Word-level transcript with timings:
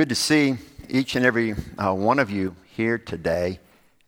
Good 0.00 0.08
to 0.08 0.14
see 0.14 0.56
each 0.88 1.14
and 1.14 1.26
every 1.26 1.54
uh, 1.76 1.92
one 1.92 2.18
of 2.18 2.30
you 2.30 2.56
here 2.74 2.96
today, 2.96 3.60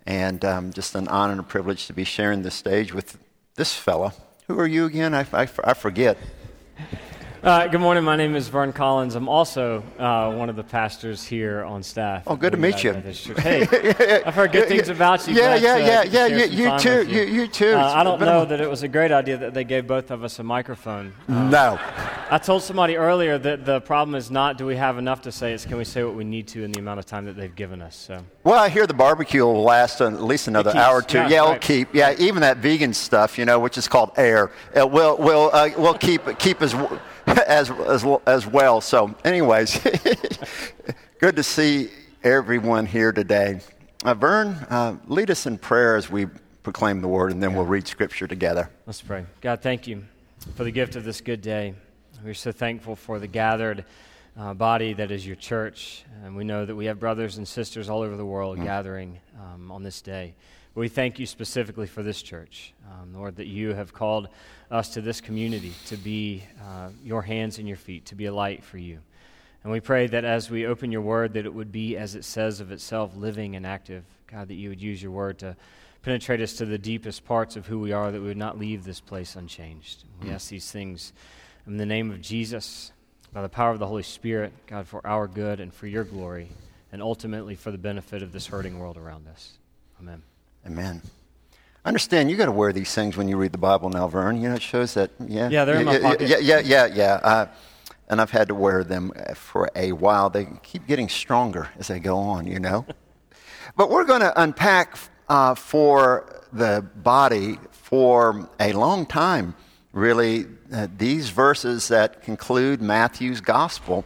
and 0.07 0.43
um, 0.43 0.73
just 0.73 0.95
an 0.95 1.07
honor 1.07 1.33
and 1.33 1.41
a 1.41 1.43
privilege 1.45 1.87
to 1.89 1.93
be 1.93 2.03
sharing 2.03 2.41
the 2.41 2.51
stage 2.51 2.95
with 2.95 3.19
this 3.57 3.75
fella. 3.75 4.15
Who 4.47 4.59
are 4.59 4.67
you 4.67 4.87
again? 4.87 5.13
I, 5.13 5.27
I, 5.35 5.47
I 5.63 5.75
forget. 5.75 6.17
Uh, 7.43 7.67
good 7.67 7.83
morning. 7.83 8.05
My 8.05 8.17
name 8.17 8.37
is 8.37 8.49
Vern 8.49 8.73
Collins. 8.73 9.17
I'm 9.17 9.29
also 9.29 9.83
uh, 9.99 10.33
one 10.33 10.49
of 10.49 10.57
the 10.57 10.63
pastors 10.63 11.25
here 11.25 11.63
on 11.63 11.83
staff. 11.83 12.23
Oh, 12.27 12.37
good 12.37 12.53
to 12.53 12.59
meet 12.59 12.83
you. 12.83 12.95
Hey, 12.95 13.63
I've 14.25 14.35
heard 14.35 14.53
good 14.53 14.69
things 14.69 14.89
about 14.89 15.27
you. 15.29 15.35
Yeah, 15.35 15.57
yeah, 15.57 15.77
yeah, 15.77 16.05
yeah. 16.05 16.27
You, 16.27 16.45
you 16.47 16.79
too. 16.79 17.03
You. 17.07 17.23
You, 17.25 17.47
too. 17.49 17.73
Uh, 17.73 17.93
I 17.97 18.03
don't 18.03 18.21
know 18.21 18.47
that 18.47 18.63
it 18.63 18.71
was 18.71 18.83
a 18.83 18.89
great 18.89 19.13
idea 19.13 19.37
that 19.37 19.53
they 19.53 19.65
gave 19.65 19.87
both 19.89 20.11
of 20.11 20.25
us 20.25 20.39
a 20.39 20.43
microphone. 20.43 21.13
Uh, 21.29 21.51
no. 21.51 21.81
I 22.33 22.39
told 22.39 22.63
somebody 22.63 22.97
earlier 22.97 23.37
that 23.37 23.67
the 23.67 23.83
problem 23.83 24.15
is 24.15 24.31
not 24.31 24.57
do 24.57 24.65
we 24.65 24.77
have 24.77 24.97
enough 24.97 25.21
to 25.23 25.31
say; 25.31 25.53
it's 25.53 25.67
can 25.67 25.77
we 25.77 25.85
say 25.85 26.03
what 26.03 26.15
we 26.15 26.25
need 26.25 26.49
to 26.49 26.65
in 26.65 26.73
the 26.73 26.79
amount 26.79 26.99
of 26.99 27.05
time 27.05 27.27
that 27.27 27.37
they've 27.37 27.55
given 27.55 27.83
us. 27.83 27.95
So. 27.95 28.25
Well, 28.43 28.59
I 28.59 28.71
hear 28.71 28.87
the 28.87 28.95
barbecue 28.95 29.43
will 29.43 29.63
last 29.63 30.01
at 30.01 30.23
least 30.23 30.49
another 30.49 30.75
hour 30.75 31.01
or 31.01 31.03
two. 31.03 31.19
Yeah, 31.19 31.29
yeah 31.29 31.41
right. 31.41 31.49
it'll 31.49 31.59
keep. 31.59 31.95
Yeah, 31.95 32.15
even 32.19 32.41
that 32.41 32.57
vegan 32.57 32.95
stuff, 32.95 33.37
you 33.37 33.45
know, 33.45 33.59
which 33.59 33.77
is 33.77 33.87
called 33.87 34.13
air, 34.17 34.51
it 34.75 34.91
will 34.91 35.19
will 35.19 35.51
uh, 35.53 35.69
will 35.77 35.93
keep 35.93 36.23
keep 36.39 36.63
as 36.63 36.75
as, 37.27 37.71
as, 37.71 38.07
as 38.27 38.47
well. 38.47 38.81
So, 38.81 39.15
anyways, 39.27 39.79
good 41.21 41.37
to 41.37 41.43
see 41.43 41.91
everyone 42.25 42.87
here 42.87 43.13
today. 43.13 43.61
Uh, 44.07 44.15
Vern, 44.15 44.55
uh, 44.71 44.97
lead 45.07 45.31
us 45.31 45.45
in 45.45 45.59
prayer 45.59 45.97
as 45.97 46.11
we 46.11 46.29
proclaim 46.63 47.03
the 47.03 47.09
word, 47.09 47.31
and 47.33 47.43
then 47.43 47.53
we'll 47.53 47.67
read 47.67 47.87
scripture 47.87 48.27
together. 48.27 48.71
Let's 48.87 49.03
pray. 49.03 49.27
God, 49.43 49.61
thank 49.61 49.87
you 49.87 50.05
for 50.55 50.65
the 50.65 50.71
gift 50.71 50.97
of 50.97 51.05
this 51.05 51.21
good 51.21 51.43
day. 51.43 51.75
We're 52.25 52.35
so 52.35 52.53
thankful 52.53 52.95
for 52.95 53.19
the 53.19 53.27
gathered 53.27 53.85
uh, 54.39 54.55
body 54.55 54.93
that 54.93 55.11
is 55.11 55.27
your 55.27 55.35
church. 55.35 56.05
And 56.23 56.37
we 56.37 56.45
know 56.45 56.65
that 56.65 56.75
we 56.77 56.85
have 56.85 57.01
brothers 57.01 57.37
and 57.37 57.49
sisters 57.49 57.89
all 57.89 58.03
over 58.03 58.17
the 58.17 58.25
world 58.25 58.59
Mm. 58.59 58.65
gathering 58.65 59.21
um, 59.41 59.73
on 59.73 59.83
this 59.83 60.01
day. 60.01 60.35
We 60.77 60.89
thank 60.89 61.19
you 61.19 61.27
specifically 61.27 61.89
for 61.89 62.05
this 62.05 62.23
church, 62.23 62.75
um, 62.93 63.13
Lord, 63.13 63.37
that 63.37 63.49
you 63.49 63.75
have 63.75 63.93
called 63.93 64.29
us 64.71 64.91
to 64.91 65.01
this 65.01 65.21
community 65.21 65.73
to 65.87 65.97
be 65.97 66.45
uh, 66.63 66.91
your 67.03 67.23
hands 67.23 67.59
and 67.59 67.67
your 67.67 67.77
feet, 67.77 68.07
to 68.07 68.15
be 68.15 68.27
a 68.27 68.33
light 68.33 68.63
for 68.63 68.79
you. 68.79 69.01
And 69.65 69.73
we 69.73 69.81
pray 69.81 70.07
that 70.07 70.25
as 70.25 70.49
we 70.49 70.65
open 70.65 70.93
your 70.93 71.03
word, 71.03 71.33
that 71.33 71.45
it 71.45 71.53
would 71.53 71.73
be, 71.73 71.97
as 71.97 72.15
it 72.15 72.25
says 72.25 72.61
of 72.61 72.71
itself, 72.71 73.17
living 73.17 73.57
and 73.57 73.67
active. 73.67 74.05
God, 74.29 74.47
that 74.47 74.55
you 74.55 74.69
would 74.69 74.81
use 74.81 75.03
your 75.03 75.13
word 75.13 75.39
to 75.41 75.57
penetrate 76.03 76.41
us 76.41 76.53
to 76.55 76.67
the 76.67 76.79
deepest 76.79 77.25
parts 77.25 77.57
of 77.57 77.67
who 77.67 77.81
we 77.81 77.93
are, 77.93 78.13
that 78.13 78.21
we 78.21 78.29
would 78.29 78.37
not 78.37 78.59
leave 78.59 78.85
this 78.85 79.01
place 79.01 79.35
unchanged. 79.35 80.05
We 80.23 80.31
ask 80.31 80.49
these 80.49 80.71
things 80.71 81.13
in 81.67 81.77
the 81.77 81.87
name 81.87 82.11
of 82.11 82.21
Jesus, 82.21 82.93
by 83.33 83.43
the 83.43 83.49
power 83.49 83.71
of 83.71 83.79
the 83.79 83.87
Holy 83.87 84.03
Spirit, 84.03 84.53
God, 84.67 84.87
for 84.87 85.07
our 85.07 85.27
good 85.27 85.61
and 85.61 85.73
for 85.73 85.87
your 85.87 86.05
glory, 86.05 86.49
and 86.91 87.03
ultimately 87.03 87.55
for 87.55 87.71
the 87.71 87.79
benefit 87.79 88.23
of 88.23 88.33
this 88.33 88.47
hurting 88.47 88.79
world 88.79 88.97
around 88.97 89.29
us. 89.29 89.53
Amen. 90.01 90.23
Amen. 90.67 91.03
I 91.85 91.89
understand 91.89 92.31
you 92.31 92.37
got 92.37 92.47
to 92.47 92.53
wear 92.53 92.73
these 92.73 92.95
things 92.95 93.17
when 93.17 93.29
you 93.29 93.37
read 93.37 93.53
the 93.53 93.59
Bible 93.59 93.91
now, 93.91 94.07
Vern. 94.07 94.41
You 94.41 94.49
know, 94.49 94.55
it 94.55 94.63
shows 94.63 94.95
that, 94.95 95.11
yeah. 95.27 95.49
Yeah, 95.49 95.65
they're 95.65 95.81
in 95.81 95.87
my 95.87 95.95
yeah, 95.95 96.01
pocket. 96.01 96.29
Yeah, 96.29 96.39
yeah, 96.39 96.59
yeah, 96.61 96.87
yeah. 96.87 97.13
Uh, 97.23 97.47
and 98.09 98.21
I've 98.21 98.31
had 98.31 98.49
to 98.49 98.55
wear 98.55 98.85
them 98.85 99.13
for 99.35 99.71
a 99.75 99.93
while. 99.93 100.31
They 100.31 100.47
keep 100.63 100.87
getting 100.87 101.09
stronger 101.09 101.71
as 101.79 101.89
they 101.89 101.99
go 101.99 102.19
on, 102.19 102.47
you 102.47 102.61
know. 102.61 102.87
but 103.77 103.91
we're 103.91 104.05
going 104.05 104.21
to 104.21 104.41
unpack 104.41 104.97
uh, 105.29 105.55
for 105.55 106.45
the 106.53 106.87
body 106.97 107.59
for 107.71 108.49
a 108.61 108.73
long 108.73 109.07
time, 109.07 109.55
really, 109.93 110.47
uh, 110.73 110.89
these 110.97 111.31
verses 111.31 111.89
that 111.89 112.23
conclude 112.23 112.81
Matthew's 112.81 113.41
gospel, 113.41 114.05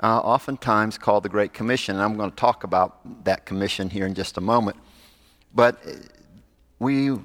uh, 0.00 0.18
oftentimes 0.18 0.98
called 0.98 1.22
the 1.22 1.28
Great 1.28 1.52
Commission. 1.52 1.96
And 1.96 2.04
I'm 2.04 2.16
going 2.16 2.30
to 2.30 2.36
talk 2.36 2.64
about 2.64 3.24
that 3.24 3.46
commission 3.46 3.90
here 3.90 4.06
in 4.06 4.14
just 4.14 4.36
a 4.36 4.40
moment. 4.40 4.76
But 5.54 5.78
we 6.78 7.16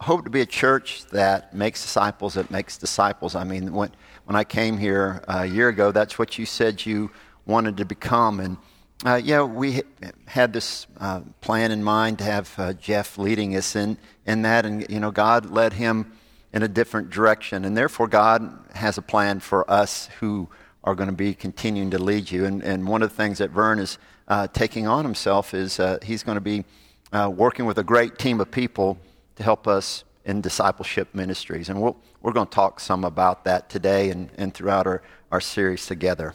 hope 0.00 0.24
to 0.24 0.30
be 0.30 0.40
a 0.40 0.46
church 0.46 1.04
that 1.06 1.54
makes 1.54 1.82
disciples, 1.82 2.34
that 2.34 2.50
makes 2.50 2.78
disciples. 2.78 3.34
I 3.34 3.44
mean, 3.44 3.72
when, 3.72 3.90
when 4.24 4.36
I 4.36 4.44
came 4.44 4.78
here 4.78 5.22
a 5.28 5.46
year 5.46 5.68
ago, 5.68 5.92
that's 5.92 6.18
what 6.18 6.38
you 6.38 6.46
said 6.46 6.84
you 6.84 7.10
wanted 7.46 7.76
to 7.78 7.84
become. 7.84 8.40
And 8.40 8.56
uh, 9.04 9.20
yeah, 9.22 9.42
we 9.42 9.82
had 10.26 10.52
this 10.52 10.86
uh, 10.98 11.20
plan 11.40 11.70
in 11.70 11.82
mind 11.82 12.18
to 12.18 12.24
have 12.24 12.54
uh, 12.58 12.72
Jeff 12.74 13.16
leading 13.16 13.56
us 13.56 13.76
in, 13.76 13.96
in 14.26 14.42
that. 14.42 14.66
And, 14.66 14.88
you 14.90 15.00
know, 15.00 15.10
God 15.10 15.50
led 15.50 15.72
him 15.72 16.12
in 16.52 16.62
a 16.62 16.68
different 16.68 17.10
direction. 17.10 17.64
And 17.64 17.76
therefore, 17.76 18.08
God 18.08 18.58
has 18.74 18.98
a 18.98 19.02
plan 19.02 19.40
for 19.40 19.70
us 19.70 20.08
who 20.20 20.48
are 20.84 20.94
going 20.94 21.08
to 21.08 21.14
be 21.14 21.34
continuing 21.34 21.90
to 21.90 21.98
lead 21.98 22.30
you. 22.30 22.44
And, 22.44 22.62
and 22.62 22.86
one 22.86 23.02
of 23.02 23.10
the 23.10 23.16
things 23.16 23.38
that 23.38 23.50
Vern 23.50 23.78
is 23.78 23.98
uh, 24.28 24.46
taking 24.48 24.86
on 24.86 25.04
himself 25.04 25.54
is 25.54 25.78
uh, 25.80 25.98
he's 26.02 26.22
going 26.22 26.36
to 26.36 26.40
be 26.40 26.64
uh, 27.12 27.30
working 27.34 27.66
with 27.66 27.78
a 27.78 27.84
great 27.84 28.18
team 28.18 28.40
of 28.40 28.50
people 28.50 28.98
to 29.36 29.42
help 29.42 29.66
us 29.66 30.04
in 30.24 30.40
discipleship 30.40 31.14
ministries. 31.14 31.68
And 31.68 31.80
we'll, 31.80 31.96
we're 32.20 32.32
going 32.32 32.46
to 32.46 32.54
talk 32.54 32.80
some 32.80 33.04
about 33.04 33.44
that 33.44 33.70
today 33.70 34.10
and, 34.10 34.30
and 34.36 34.52
throughout 34.52 34.86
our, 34.86 35.02
our 35.32 35.40
series 35.40 35.86
together. 35.86 36.34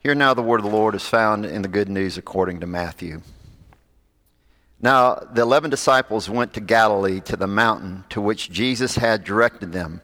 Here 0.00 0.14
now, 0.14 0.34
the 0.34 0.42
word 0.42 0.60
of 0.60 0.64
the 0.64 0.76
Lord 0.76 0.94
is 0.94 1.06
found 1.06 1.46
in 1.46 1.62
the 1.62 1.68
good 1.68 1.88
news 1.88 2.18
according 2.18 2.60
to 2.60 2.66
Matthew. 2.66 3.22
Now, 4.80 5.14
the 5.14 5.42
eleven 5.42 5.70
disciples 5.70 6.28
went 6.28 6.52
to 6.54 6.60
Galilee 6.60 7.20
to 7.22 7.36
the 7.36 7.46
mountain 7.46 8.04
to 8.10 8.20
which 8.20 8.50
Jesus 8.50 8.96
had 8.96 9.24
directed 9.24 9.72
them. 9.72 10.00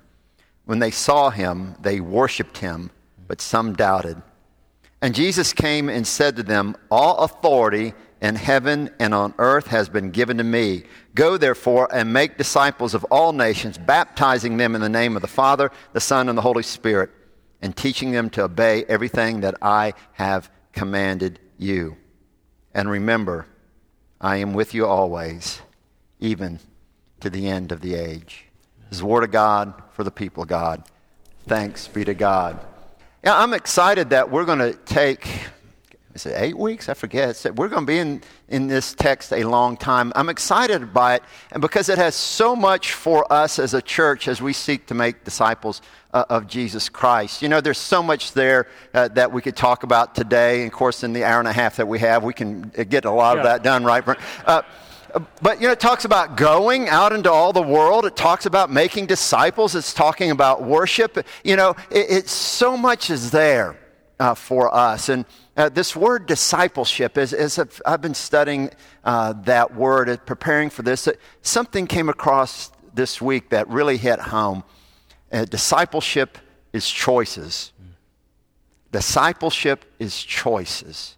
When 0.64 0.78
they 0.78 0.90
saw 0.90 1.30
him, 1.30 1.74
they 1.80 2.00
worshiped 2.00 2.58
him, 2.58 2.90
but 3.26 3.40
some 3.40 3.74
doubted. 3.74 4.22
And 5.02 5.14
Jesus 5.14 5.52
came 5.52 5.88
and 5.88 6.06
said 6.06 6.36
to 6.36 6.42
them, 6.42 6.76
All 6.90 7.18
authority 7.18 7.94
in 8.20 8.36
heaven 8.36 8.90
and 9.00 9.14
on 9.14 9.34
earth 9.38 9.68
has 9.68 9.88
been 9.88 10.10
given 10.10 10.38
to 10.38 10.44
me. 10.44 10.84
Go 11.14 11.36
therefore 11.36 11.88
and 11.92 12.12
make 12.12 12.36
disciples 12.36 12.94
of 12.94 13.04
all 13.04 13.32
nations, 13.32 13.78
baptizing 13.78 14.56
them 14.56 14.74
in 14.74 14.80
the 14.80 14.88
name 14.88 15.16
of 15.16 15.22
the 15.22 15.28
Father, 15.28 15.70
the 15.92 16.00
Son, 16.00 16.28
and 16.28 16.36
the 16.36 16.42
Holy 16.42 16.62
Spirit, 16.62 17.10
and 17.62 17.76
teaching 17.76 18.12
them 18.12 18.30
to 18.30 18.44
obey 18.44 18.84
everything 18.84 19.40
that 19.40 19.56
I 19.62 19.94
have 20.12 20.50
commanded 20.72 21.40
you. 21.58 21.96
And 22.74 22.90
remember, 22.90 23.46
I 24.20 24.36
am 24.36 24.52
with 24.52 24.74
you 24.74 24.86
always, 24.86 25.62
even 26.18 26.58
to 27.20 27.30
the 27.30 27.48
end 27.48 27.72
of 27.72 27.80
the 27.80 27.94
age. 27.94 28.44
This 28.88 28.96
is 28.96 29.00
the 29.00 29.06
word 29.06 29.24
of 29.24 29.30
God 29.30 29.72
for 29.92 30.04
the 30.04 30.10
people 30.10 30.42
of 30.42 30.48
God. 30.48 30.82
Thanks 31.46 31.88
be 31.88 32.04
to 32.04 32.12
God. 32.14 32.60
Yeah, 33.24 33.38
I'm 33.38 33.54
excited 33.54 34.10
that 34.10 34.30
we're 34.30 34.44
going 34.44 34.58
to 34.58 34.74
take, 34.74 35.26
is 36.14 36.26
it 36.26 36.34
eight 36.36 36.58
weeks? 36.58 36.88
I 36.88 36.94
forget. 36.94 37.30
It's- 37.30 37.54
We're 37.54 37.68
going 37.68 37.82
to 37.82 37.86
be 37.86 37.98
in, 37.98 38.22
in 38.48 38.66
this 38.66 38.94
text 38.94 39.32
a 39.32 39.44
long 39.44 39.76
time. 39.76 40.12
I'm 40.16 40.28
excited 40.28 40.92
by 40.92 41.14
it 41.16 41.22
and 41.52 41.60
because 41.60 41.88
it 41.88 41.98
has 41.98 42.14
so 42.16 42.56
much 42.56 42.92
for 42.94 43.30
us 43.32 43.58
as 43.58 43.74
a 43.74 43.82
church 43.82 44.26
as 44.26 44.42
we 44.42 44.52
seek 44.52 44.86
to 44.86 44.94
make 44.94 45.24
disciples 45.24 45.82
uh, 46.12 46.24
of 46.28 46.48
Jesus 46.48 46.88
Christ. 46.88 47.42
You 47.42 47.48
know, 47.48 47.60
there's 47.60 47.78
so 47.78 48.02
much 48.02 48.32
there 48.32 48.66
uh, 48.92 49.06
that 49.08 49.30
we 49.30 49.40
could 49.40 49.56
talk 49.56 49.84
about 49.84 50.14
today. 50.16 50.62
And 50.62 50.72
of 50.72 50.76
course, 50.76 51.04
in 51.04 51.12
the 51.12 51.22
hour 51.22 51.38
and 51.38 51.46
a 51.48 51.52
half 51.52 51.76
that 51.76 51.86
we 51.86 52.00
have, 52.00 52.24
we 52.24 52.34
can 52.34 52.72
uh, 52.76 52.82
get 52.82 53.04
a 53.04 53.10
lot 53.10 53.38
of 53.38 53.44
that 53.44 53.62
done, 53.62 53.84
right? 53.84 54.02
Uh, 54.44 54.62
but 55.42 55.60
you 55.60 55.66
know, 55.66 55.72
it 55.72 55.80
talks 55.80 56.04
about 56.04 56.36
going 56.36 56.88
out 56.88 57.12
into 57.12 57.30
all 57.30 57.52
the 57.52 57.62
world. 57.62 58.04
It 58.04 58.16
talks 58.16 58.46
about 58.46 58.70
making 58.70 59.06
disciples. 59.06 59.74
It's 59.74 59.92
talking 59.94 60.30
about 60.32 60.62
worship. 60.62 61.24
You 61.44 61.56
know, 61.56 61.70
it, 61.90 62.06
it's 62.10 62.32
so 62.32 62.76
much 62.76 63.10
is 63.10 63.30
there 63.30 63.76
uh, 64.20 64.34
for 64.34 64.72
us. 64.74 65.08
And 65.08 65.24
uh, 65.60 65.68
this 65.68 65.94
word 65.94 66.24
discipleship, 66.24 67.18
as, 67.18 67.34
as 67.34 67.58
I've, 67.84 68.00
been 68.00 68.14
studying 68.14 68.70
uh, 69.04 69.34
that 69.44 69.74
word, 69.74 70.08
uh, 70.08 70.16
preparing 70.16 70.70
for 70.70 70.80
this, 70.80 71.06
uh, 71.06 71.12
something 71.42 71.86
came 71.86 72.08
across 72.08 72.72
this 72.94 73.20
week 73.20 73.50
that 73.50 73.68
really 73.68 73.98
hit 73.98 74.18
home. 74.20 74.64
Uh, 75.30 75.44
discipleship 75.44 76.38
is 76.72 76.88
choices. 76.88 77.72
Discipleship 78.90 79.84
is 79.98 80.22
choices 80.22 81.16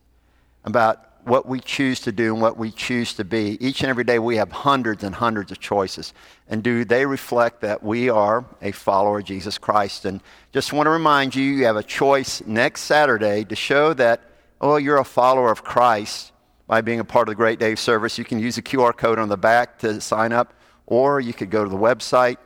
about 0.65 1.12
what 1.24 1.47
we 1.47 1.60
choose 1.60 2.00
to 2.00 2.10
do 2.10 2.33
and 2.33 2.42
what 2.42 2.56
we 2.56 2.72
choose 2.72 3.15
to 3.15 3.24
be. 3.24 3.56
Each 3.65 3.80
and 3.83 3.91
every 3.91 4.03
day 4.03 4.18
we 4.18 4.36
have 4.38 4.50
hundreds 4.50 5.04
and 5.04 5.15
hundreds 5.15 5.53
of 5.53 5.60
choices. 5.60 6.12
And 6.48 6.65
do 6.65 6.84
they 6.84 7.06
reflect 7.06 7.60
that 7.60 7.80
we 7.80 8.10
are 8.10 8.45
a 8.60 8.72
follower 8.72 9.21
of 9.21 9.24
Jesus 9.24 9.56
Christ? 9.56 10.04
And 10.04 10.21
just 10.53 10.72
want 10.72 10.88
to 10.88 10.91
remind 10.91 11.36
you, 11.36 11.45
you 11.45 11.65
have 11.66 11.77
a 11.77 11.83
choice 11.83 12.42
next 12.45 12.83
Saturday 12.83 13.45
to 13.45 13.54
show 13.54 13.95
that, 13.95 14.32
oh, 14.62 14.76
you're 14.76 14.98
a 14.98 15.04
follower 15.04 15.50
of 15.50 15.64
Christ 15.64 16.32
by 16.68 16.80
being 16.80 17.00
a 17.00 17.04
part 17.04 17.28
of 17.28 17.32
the 17.32 17.36
Great 17.36 17.59
Day 17.59 17.74
service. 17.74 18.16
You 18.16 18.24
can 18.24 18.38
use 18.38 18.54
the 18.54 18.62
QR 18.62 18.97
code 18.97 19.18
on 19.18 19.28
the 19.28 19.36
back 19.36 19.78
to 19.80 20.00
sign 20.00 20.32
up, 20.32 20.54
or 20.86 21.20
you 21.20 21.32
could 21.32 21.50
go 21.50 21.64
to 21.64 21.68
the 21.68 21.76
website 21.76 22.36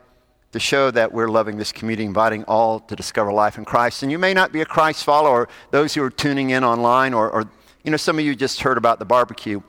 to 0.53 0.59
show 0.59 0.91
that 0.91 1.13
we're 1.13 1.29
loving 1.29 1.59
this 1.59 1.71
community, 1.71 2.05
inviting 2.05 2.43
all 2.45 2.81
to 2.81 2.97
discover 2.97 3.31
life 3.31 3.59
in 3.59 3.65
Christ. 3.67 4.03
And 4.03 4.11
you 4.11 4.19
may 4.19 4.33
not 4.33 4.51
be 4.51 4.63
a 4.63 4.67
Christ 4.67 5.05
follower, 5.05 5.49
those 5.71 5.95
who 5.95 6.03
are 6.03 6.11
tuning 6.11 6.51
in 6.51 6.65
online, 6.65 7.13
or, 7.13 7.31
or 7.31 7.45
you 7.85 7.91
know, 7.91 7.99
some 7.99 8.19
of 8.19 8.25
you 8.25 8.35
just 8.35 8.63
heard 8.63 8.79
about 8.79 8.99
the 8.99 9.05
barbecue 9.05 9.61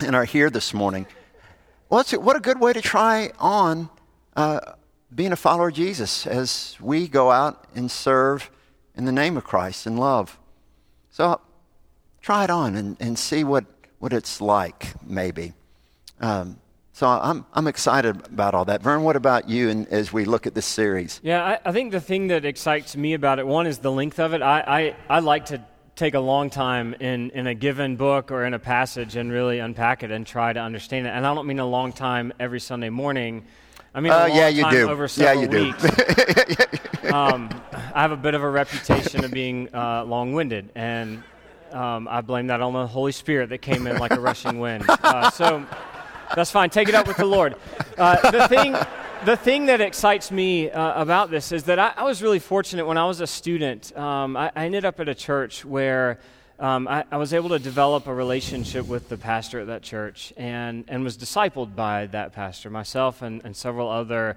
and 0.00 0.14
are 0.14 0.24
here 0.24 0.48
this 0.48 0.72
morning. 0.72 1.06
Well, 1.90 2.04
what 2.20 2.36
a 2.36 2.40
good 2.40 2.60
way 2.60 2.72
to 2.72 2.80
try 2.80 3.32
on 3.38 3.90
uh, 4.36 4.60
being 5.14 5.32
a 5.32 5.36
follower 5.36 5.68
of 5.68 5.74
Jesus 5.74 6.26
as 6.26 6.76
we 6.80 7.08
go 7.08 7.30
out 7.30 7.66
and 7.74 7.90
serve 7.90 8.50
in 8.94 9.04
the 9.04 9.12
name 9.12 9.36
of 9.36 9.44
Christ 9.44 9.86
in 9.86 9.96
love. 9.96 10.38
So 11.10 11.40
try 12.22 12.44
it 12.44 12.50
on 12.50 12.76
and, 12.76 12.96
and 13.00 13.18
see 13.18 13.44
what, 13.44 13.66
what 13.98 14.12
it's 14.12 14.40
like, 14.40 14.94
maybe. 15.04 15.52
Um, 16.20 16.58
so 16.94 17.08
I'm, 17.08 17.44
I'm 17.52 17.66
excited 17.66 18.26
about 18.26 18.54
all 18.54 18.64
that. 18.66 18.82
Vern, 18.82 19.02
what 19.02 19.16
about 19.16 19.48
you 19.48 19.68
and, 19.70 19.88
as 19.88 20.12
we 20.12 20.24
look 20.24 20.46
at 20.46 20.54
this 20.54 20.66
series? 20.66 21.20
Yeah, 21.22 21.42
I, 21.42 21.58
I, 21.64 21.72
think 21.72 21.90
the 21.90 22.00
thing 22.00 22.28
that 22.28 22.44
excites 22.44 22.96
me 22.96 23.14
about 23.14 23.38
it, 23.38 23.46
one, 23.46 23.66
is 23.66 23.78
the 23.78 23.90
length 23.90 24.20
of 24.20 24.34
it. 24.34 24.42
I, 24.42 24.94
I, 25.08 25.16
I 25.16 25.18
like 25.18 25.46
to 25.46 25.60
take 25.96 26.14
a 26.14 26.20
long 26.20 26.48
time 26.48 26.94
in, 27.00 27.30
in 27.30 27.46
a 27.46 27.54
given 27.54 27.96
book 27.96 28.30
or 28.30 28.44
in 28.44 28.54
a 28.54 28.58
passage 28.58 29.16
and 29.16 29.32
really 29.32 29.58
unpack 29.58 30.02
it 30.02 30.10
and 30.10 30.26
try 30.26 30.52
to 30.52 30.60
understand 30.60 31.06
it. 31.06 31.10
And 31.10 31.26
I 31.26 31.34
don't 31.34 31.46
mean 31.46 31.58
a 31.58 31.66
long 31.66 31.92
time 31.92 32.32
every 32.38 32.60
Sunday 32.60 32.90
morning. 32.90 33.44
I 33.94 34.00
mean, 34.00 34.12
uh, 34.12 34.28
yeah, 34.32 34.48
you 34.48 34.70
do. 34.70 34.88
over 34.88 35.08
several 35.08 35.44
yeah, 35.44 35.58
you 35.58 35.66
weeks. 35.66 35.82
Do. 35.82 37.08
um, 37.14 37.50
I 37.72 38.00
have 38.00 38.12
a 38.12 38.16
bit 38.16 38.34
of 38.34 38.42
a 38.42 38.48
reputation 38.48 39.24
of 39.24 39.32
being 39.32 39.68
uh, 39.74 40.04
long-winded, 40.04 40.70
and 40.74 41.22
um, 41.72 42.08
I 42.08 42.20
blame 42.20 42.48
that 42.48 42.60
on 42.60 42.72
the 42.72 42.86
Holy 42.86 43.12
Spirit 43.12 43.48
that 43.50 43.58
came 43.58 43.86
in 43.86 43.98
like 43.98 44.12
a 44.12 44.20
rushing 44.20 44.58
wind. 44.58 44.84
Uh, 44.88 45.30
so 45.30 45.66
that's 46.34 46.50
fine. 46.50 46.70
Take 46.70 46.88
it 46.88 46.94
up 46.94 47.06
with 47.06 47.16
the 47.16 47.26
Lord. 47.26 47.56
Uh, 47.98 48.30
the 48.30 48.48
thing 48.48 48.76
the 49.24 49.36
thing 49.36 49.66
that 49.66 49.80
excites 49.80 50.30
me 50.30 50.70
uh, 50.70 51.00
about 51.00 51.30
this 51.30 51.52
is 51.52 51.64
that 51.64 51.78
I, 51.78 51.92
I, 51.96 52.02
was 52.02 52.22
really 52.22 52.40
fortunate 52.40 52.86
when 52.86 52.98
I 52.98 53.06
was 53.06 53.20
a 53.20 53.26
student. 53.26 53.96
Um, 53.96 54.36
I, 54.36 54.50
I, 54.56 54.64
ended 54.64 54.84
up 54.84 54.98
at 54.98 55.08
a 55.08 55.14
church 55.14 55.64
where 55.64 56.18
um, 56.58 56.88
I, 56.88 57.04
I, 57.10 57.18
was 57.18 57.32
able 57.32 57.50
to 57.50 57.60
develop 57.60 58.08
a 58.08 58.14
relationship 58.14 58.86
with 58.88 59.08
the 59.08 59.16
pastor 59.16 59.60
at 59.60 59.68
that 59.68 59.82
church 59.82 60.32
and, 60.36 60.84
and 60.88 61.04
was 61.04 61.16
discipled 61.16 61.76
by 61.76 62.06
that 62.06 62.32
pastor, 62.32 62.68
myself 62.68 63.22
and, 63.22 63.42
and 63.44 63.54
several 63.54 63.88
other 63.88 64.36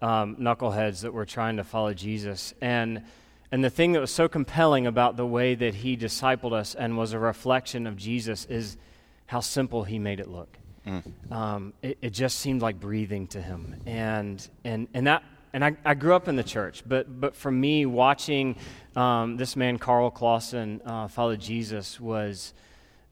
um, 0.00 0.36
knuckleheads 0.36 1.02
that 1.02 1.12
were 1.12 1.26
trying 1.26 1.58
to 1.58 1.64
follow 1.64 1.92
Jesus. 1.92 2.54
And, 2.62 3.02
and 3.52 3.62
the 3.62 3.70
thing 3.70 3.92
that 3.92 4.00
was 4.00 4.10
so 4.10 4.28
compelling 4.28 4.86
about 4.86 5.18
the 5.18 5.26
way 5.26 5.54
that 5.54 5.74
he 5.74 5.94
discipled 5.94 6.54
us 6.54 6.74
and 6.74 6.96
was 6.96 7.12
a 7.12 7.18
reflection 7.18 7.86
of 7.86 7.96
Jesus 7.96 8.46
is 8.46 8.78
how 9.26 9.40
simple 9.40 9.84
he 9.84 9.98
made 9.98 10.20
it 10.20 10.28
look. 10.28 10.56
Mm. 10.86 11.30
Um, 11.30 11.72
it, 11.82 11.98
it, 12.00 12.10
just 12.10 12.38
seemed 12.40 12.62
like 12.62 12.80
breathing 12.80 13.26
to 13.28 13.40
him, 13.40 13.76
and 13.86 14.48
and 14.64 14.88
and 14.94 15.06
that 15.06 15.22
and 15.52 15.64
I, 15.64 15.76
I 15.84 15.94
grew 15.94 16.14
up 16.14 16.26
in 16.26 16.34
the 16.34 16.42
church, 16.42 16.82
but 16.84 17.20
but 17.20 17.36
for 17.36 17.52
me, 17.52 17.86
watching 17.86 18.56
um, 18.96 19.36
this 19.36 19.54
man 19.54 19.78
Carl 19.78 20.10
Clausen 20.10 20.80
uh, 20.84 21.08
follow 21.08 21.36
Jesus 21.36 22.00
was. 22.00 22.54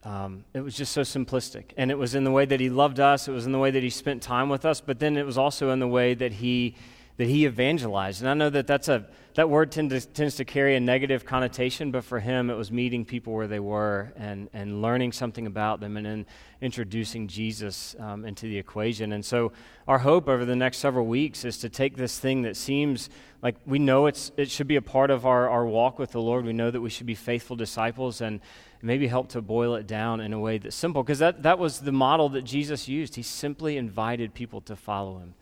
Um, 0.03 0.47
it 0.55 0.63
was 0.63 0.75
just 0.75 0.93
so 0.93 1.03
simplistic. 1.03 1.73
And 1.77 1.91
it 1.91 1.99
was 1.99 2.15
in 2.15 2.25
the 2.25 2.31
way 2.31 2.47
that 2.47 2.59
he 2.59 2.71
loved 2.71 3.01
us, 3.01 3.29
it 3.29 3.33
was 3.33 3.45
in 3.45 3.53
the 3.53 3.59
way 3.59 3.71
that 3.71 3.83
he 3.83 3.91
spent 3.91 4.23
time 4.23 4.49
with 4.49 4.65
us, 4.65 4.81
but 4.81 4.99
then 4.99 5.19
it 5.19 5.27
was 5.27 5.37
also 5.37 5.73
in 5.73 5.79
the 5.79 5.87
way 5.87 6.15
that 6.15 6.33
he 6.33 6.75
that 7.21 7.29
he 7.29 7.45
evangelized. 7.45 8.23
And 8.23 8.31
I 8.31 8.33
know 8.33 8.49
that 8.49 8.67
that's 8.67 8.89
a, 8.89 9.05
that 9.35 9.51
word 9.51 9.71
tend 9.71 9.91
to, 9.91 10.01
tends 10.01 10.37
to 10.37 10.45
carry 10.47 10.75
a 10.75 10.81
negative 10.81 11.27
connotation, 11.27 11.91
but 11.91 12.03
for 12.03 12.19
him, 12.19 12.49
it 12.49 12.55
was 12.55 12.73
meeting 12.73 13.05
people 13.05 13.35
where 13.35 13.47
they 13.47 13.61
were 13.61 14.15
and, 14.17 14.49
and 14.55 14.81
learning 14.81 15.13
something 15.13 15.47
about 15.47 15.81
them 15.81 15.99
and 15.99 16.07
then 16.07 16.27
introducing 16.63 17.29
Jesus 17.29 17.95
um, 17.99 18.25
into 18.25 18.47
the 18.47 18.57
equation. 18.57 19.13
And 19.13 19.23
so, 19.23 19.53
our 19.87 19.99
hope 19.99 20.31
over 20.31 20.47
the 20.47 20.57
next 20.57 20.79
several 20.79 21.05
weeks 21.05 21.45
is 21.45 21.59
to 21.59 21.69
take 21.69 21.95
this 21.95 22.19
thing 22.19 22.41
that 22.41 22.57
seems 22.57 23.11
like 23.43 23.57
we 23.67 23.79
know 23.79 24.07
it's, 24.07 24.33
it 24.39 24.51
should 24.51 24.67
be 24.67 24.77
a 24.77 24.83
part 24.83 25.11
of 25.11 25.27
our, 25.27 25.47
our 25.47 25.67
walk 25.67 25.99
with 25.99 26.13
the 26.13 26.23
Lord. 26.23 26.47
We 26.47 26.55
know 26.55 26.71
that 26.71 26.81
we 26.81 26.89
should 26.89 27.07
be 27.07 27.15
faithful 27.15 27.55
disciples 27.55 28.23
and 28.23 28.41
maybe 28.81 29.07
help 29.07 29.29
to 29.33 29.43
boil 29.43 29.75
it 29.75 29.87
down 29.87 30.21
in 30.21 30.33
a 30.33 30.41
way 30.41 30.57
that's 30.57 30.75
simple, 30.75 31.03
because 31.03 31.19
that, 31.19 31.43
that 31.43 31.59
was 31.59 31.81
the 31.81 31.93
model 31.93 32.31
that 32.31 32.45
Jesus 32.45 32.89
used. 32.89 33.17
He 33.17 33.23
simply 33.23 33.77
invited 33.77 34.33
people 34.33 34.63
to 34.63 34.75
follow 34.75 35.19
him 35.19 35.35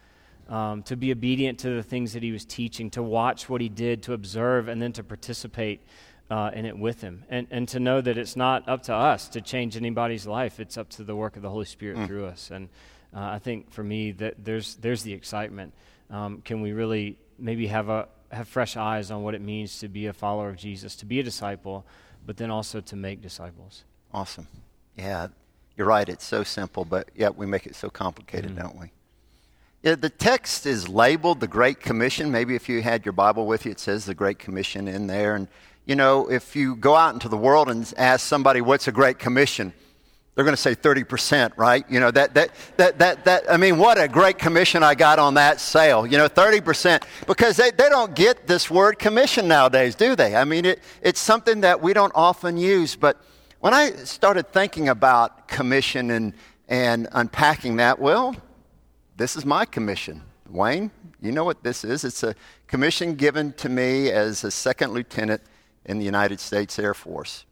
um, 0.48 0.82
to 0.84 0.96
be 0.96 1.12
obedient 1.12 1.58
to 1.60 1.70
the 1.70 1.82
things 1.82 2.12
that 2.14 2.22
he 2.22 2.32
was 2.32 2.44
teaching, 2.44 2.90
to 2.90 3.02
watch 3.02 3.48
what 3.48 3.60
he 3.60 3.68
did, 3.68 4.02
to 4.04 4.12
observe, 4.12 4.68
and 4.68 4.80
then 4.80 4.92
to 4.92 5.04
participate 5.04 5.82
uh, 6.30 6.50
in 6.54 6.64
it 6.64 6.76
with 6.76 7.00
him. 7.00 7.24
And, 7.28 7.46
and 7.50 7.68
to 7.68 7.80
know 7.80 8.00
that 8.00 8.18
it's 8.18 8.36
not 8.36 8.68
up 8.68 8.82
to 8.84 8.94
us 8.94 9.28
to 9.30 9.40
change 9.40 9.76
anybody's 9.76 10.26
life, 10.26 10.60
it's 10.60 10.76
up 10.76 10.88
to 10.90 11.04
the 11.04 11.16
work 11.16 11.36
of 11.36 11.42
the 11.42 11.50
Holy 11.50 11.64
Spirit 11.64 11.98
mm. 11.98 12.06
through 12.06 12.26
us. 12.26 12.50
And 12.50 12.68
uh, 13.14 13.20
I 13.20 13.38
think 13.38 13.70
for 13.70 13.82
me, 13.82 14.12
that 14.12 14.44
there's, 14.44 14.76
there's 14.76 15.02
the 15.02 15.12
excitement. 15.12 15.74
Um, 16.10 16.42
can 16.42 16.60
we 16.60 16.72
really 16.72 17.18
maybe 17.38 17.66
have, 17.66 17.88
a, 17.88 18.08
have 18.30 18.48
fresh 18.48 18.76
eyes 18.76 19.10
on 19.10 19.22
what 19.22 19.34
it 19.34 19.40
means 19.40 19.78
to 19.80 19.88
be 19.88 20.06
a 20.06 20.12
follower 20.12 20.48
of 20.48 20.56
Jesus, 20.56 20.96
to 20.96 21.06
be 21.06 21.20
a 21.20 21.22
disciple, 21.22 21.86
but 22.26 22.36
then 22.36 22.50
also 22.50 22.80
to 22.80 22.96
make 22.96 23.22
disciples? 23.22 23.84
Awesome. 24.12 24.46
Yeah, 24.96 25.28
you're 25.76 25.86
right. 25.86 26.08
It's 26.08 26.24
so 26.24 26.42
simple, 26.42 26.84
but 26.84 27.10
yet 27.14 27.36
we 27.36 27.46
make 27.46 27.66
it 27.66 27.74
so 27.74 27.88
complicated, 27.88 28.50
mm-hmm. 28.50 28.62
don't 28.62 28.80
we? 28.80 28.92
The 29.82 30.10
text 30.10 30.66
is 30.66 30.88
labeled 30.88 31.38
the 31.38 31.46
Great 31.46 31.78
Commission. 31.78 32.32
Maybe 32.32 32.56
if 32.56 32.68
you 32.68 32.82
had 32.82 33.06
your 33.06 33.12
Bible 33.12 33.46
with 33.46 33.64
you, 33.64 33.70
it 33.70 33.78
says 33.78 34.04
the 34.04 34.14
Great 34.14 34.40
Commission 34.40 34.88
in 34.88 35.06
there. 35.06 35.36
And, 35.36 35.46
you 35.86 35.94
know, 35.94 36.28
if 36.28 36.56
you 36.56 36.74
go 36.74 36.96
out 36.96 37.14
into 37.14 37.28
the 37.28 37.36
world 37.36 37.68
and 37.68 37.92
ask 37.96 38.26
somebody 38.26 38.60
what's 38.60 38.88
a 38.88 38.92
Great 38.92 39.20
Commission, 39.20 39.72
they're 40.34 40.44
going 40.44 40.56
to 40.56 40.60
say 40.60 40.74
30%, 40.74 41.52
right? 41.56 41.84
You 41.88 42.00
know, 42.00 42.10
that, 42.10 42.34
that, 42.34 42.50
that, 42.76 42.98
that, 42.98 43.24
that, 43.24 43.50
I 43.50 43.56
mean, 43.56 43.78
what 43.78 44.00
a 44.00 44.08
great 44.08 44.38
commission 44.38 44.82
I 44.82 44.96
got 44.96 45.20
on 45.20 45.34
that 45.34 45.60
sale. 45.60 46.06
You 46.06 46.18
know, 46.18 46.28
30%. 46.28 47.02
Because 47.26 47.56
they, 47.56 47.70
they 47.70 47.88
don't 47.88 48.14
get 48.14 48.46
this 48.46 48.68
word 48.68 48.98
commission 48.98 49.46
nowadays, 49.46 49.94
do 49.94 50.16
they? 50.16 50.34
I 50.34 50.44
mean, 50.44 50.64
it, 50.64 50.80
it's 51.02 51.20
something 51.20 51.60
that 51.62 51.80
we 51.80 51.92
don't 51.92 52.12
often 52.16 52.56
use. 52.56 52.96
But 52.96 53.20
when 53.60 53.74
I 53.74 53.90
started 53.92 54.52
thinking 54.52 54.88
about 54.88 55.46
commission 55.46 56.10
and, 56.10 56.34
and 56.68 57.08
unpacking 57.12 57.76
that, 57.76 57.98
well, 57.98 58.36
this 59.18 59.36
is 59.36 59.44
my 59.44 59.64
commission. 59.64 60.22
Wayne, 60.48 60.90
you 61.20 61.32
know 61.32 61.44
what 61.44 61.62
this 61.62 61.84
is? 61.84 62.04
It's 62.04 62.22
a 62.22 62.34
commission 62.68 63.16
given 63.16 63.52
to 63.54 63.68
me 63.68 64.10
as 64.10 64.44
a 64.44 64.50
second 64.50 64.92
lieutenant 64.92 65.42
in 65.84 65.98
the 65.98 66.04
United 66.04 66.38
States 66.40 66.78
Air 66.78 66.94
Force. 66.94 67.44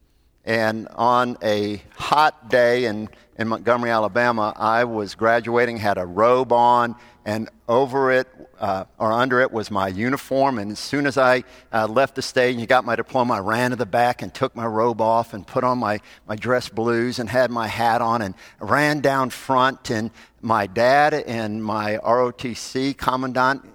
And 0.46 0.86
on 0.94 1.36
a 1.42 1.82
hot 1.96 2.48
day 2.48 2.84
in, 2.84 3.08
in 3.36 3.48
Montgomery, 3.48 3.90
Alabama, 3.90 4.52
I 4.56 4.84
was 4.84 5.16
graduating, 5.16 5.78
had 5.78 5.98
a 5.98 6.06
robe 6.06 6.52
on, 6.52 6.94
and 7.24 7.50
over 7.68 8.12
it 8.12 8.28
uh, 8.60 8.84
or 8.98 9.12
under 9.12 9.40
it 9.40 9.50
was 9.50 9.70
my 9.72 9.88
uniform. 9.88 10.58
And 10.58 10.70
as 10.70 10.78
soon 10.78 11.06
as 11.06 11.18
I 11.18 11.42
uh, 11.72 11.88
left 11.88 12.14
the 12.14 12.22
stage 12.22 12.56
and 12.56 12.68
got 12.68 12.84
my 12.84 12.94
diploma, 12.94 13.34
I 13.34 13.38
ran 13.40 13.70
to 13.70 13.76
the 13.76 13.86
back 13.86 14.22
and 14.22 14.32
took 14.32 14.54
my 14.54 14.66
robe 14.66 15.00
off 15.00 15.34
and 15.34 15.44
put 15.44 15.64
on 15.64 15.78
my, 15.78 16.00
my 16.28 16.36
dress 16.36 16.68
blues 16.68 17.18
and 17.18 17.28
had 17.28 17.50
my 17.50 17.66
hat 17.66 18.00
on 18.00 18.22
and 18.22 18.34
ran 18.60 19.00
down 19.00 19.30
front. 19.30 19.90
And 19.90 20.12
my 20.40 20.68
dad 20.68 21.12
and 21.12 21.62
my 21.62 21.98
ROTC 21.98 22.96
commandant 22.96 23.68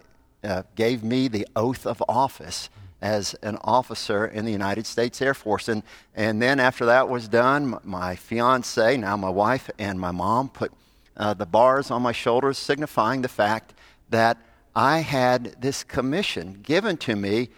uh, 0.44 0.64
gave 0.76 1.04
me 1.04 1.28
the 1.28 1.46
oath 1.56 1.86
of 1.86 2.02
office 2.08 2.70
as 3.02 3.34
an 3.42 3.58
officer 3.64 4.26
in 4.26 4.46
the 4.46 4.52
United 4.52 4.86
States 4.86 5.22
Air 5.22 5.34
Force. 5.34 5.68
And, 5.68 5.84
and 6.16 6.42
then 6.42 6.60
after 6.60 6.86
that 6.86 7.10
was 7.10 7.28
done, 7.28 7.80
my 7.84 8.16
fiance, 8.16 8.98
now 8.98 9.18
my 9.18 9.30
wife, 9.30 9.70
and 9.80 10.00
my 10.00 10.12
mom 10.12 10.50
put 10.50 10.72
uh, 11.18 11.34
the 11.34 11.46
bars 11.46 11.92
on 11.92 12.02
my 12.02 12.12
shoulders, 12.12 12.58
signifying 12.58 13.22
the 13.22 13.28
fact 13.28 13.74
that 14.10 14.38
I 14.76 15.00
had 15.00 15.62
this 15.62 15.84
commission 15.84 16.60
given 16.62 16.98
to 16.98 17.16
me 17.16 17.50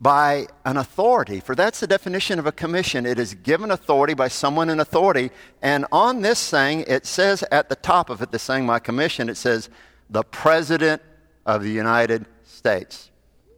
by 0.00 0.46
an 0.64 0.76
authority. 0.76 1.40
For 1.40 1.54
that's 1.54 1.80
the 1.80 1.86
definition 1.86 2.38
of 2.38 2.46
a 2.46 2.52
commission. 2.52 3.06
It 3.06 3.18
is 3.18 3.34
given 3.34 3.70
authority 3.70 4.14
by 4.14 4.28
someone 4.28 4.68
in 4.68 4.78
authority. 4.78 5.30
And 5.62 5.86
on 5.90 6.20
this 6.20 6.50
thing, 6.50 6.84
it 6.86 7.06
says 7.06 7.42
at 7.50 7.68
the 7.68 7.76
top 7.76 8.10
of 8.10 8.20
it, 8.20 8.30
the 8.30 8.38
saying 8.38 8.66
my 8.66 8.78
commission, 8.78 9.28
it 9.28 9.36
says, 9.36 9.70
the 10.10 10.22
President 10.22 11.00
of 11.46 11.62
the 11.62 11.70
United 11.70 12.26
States. 12.44 13.10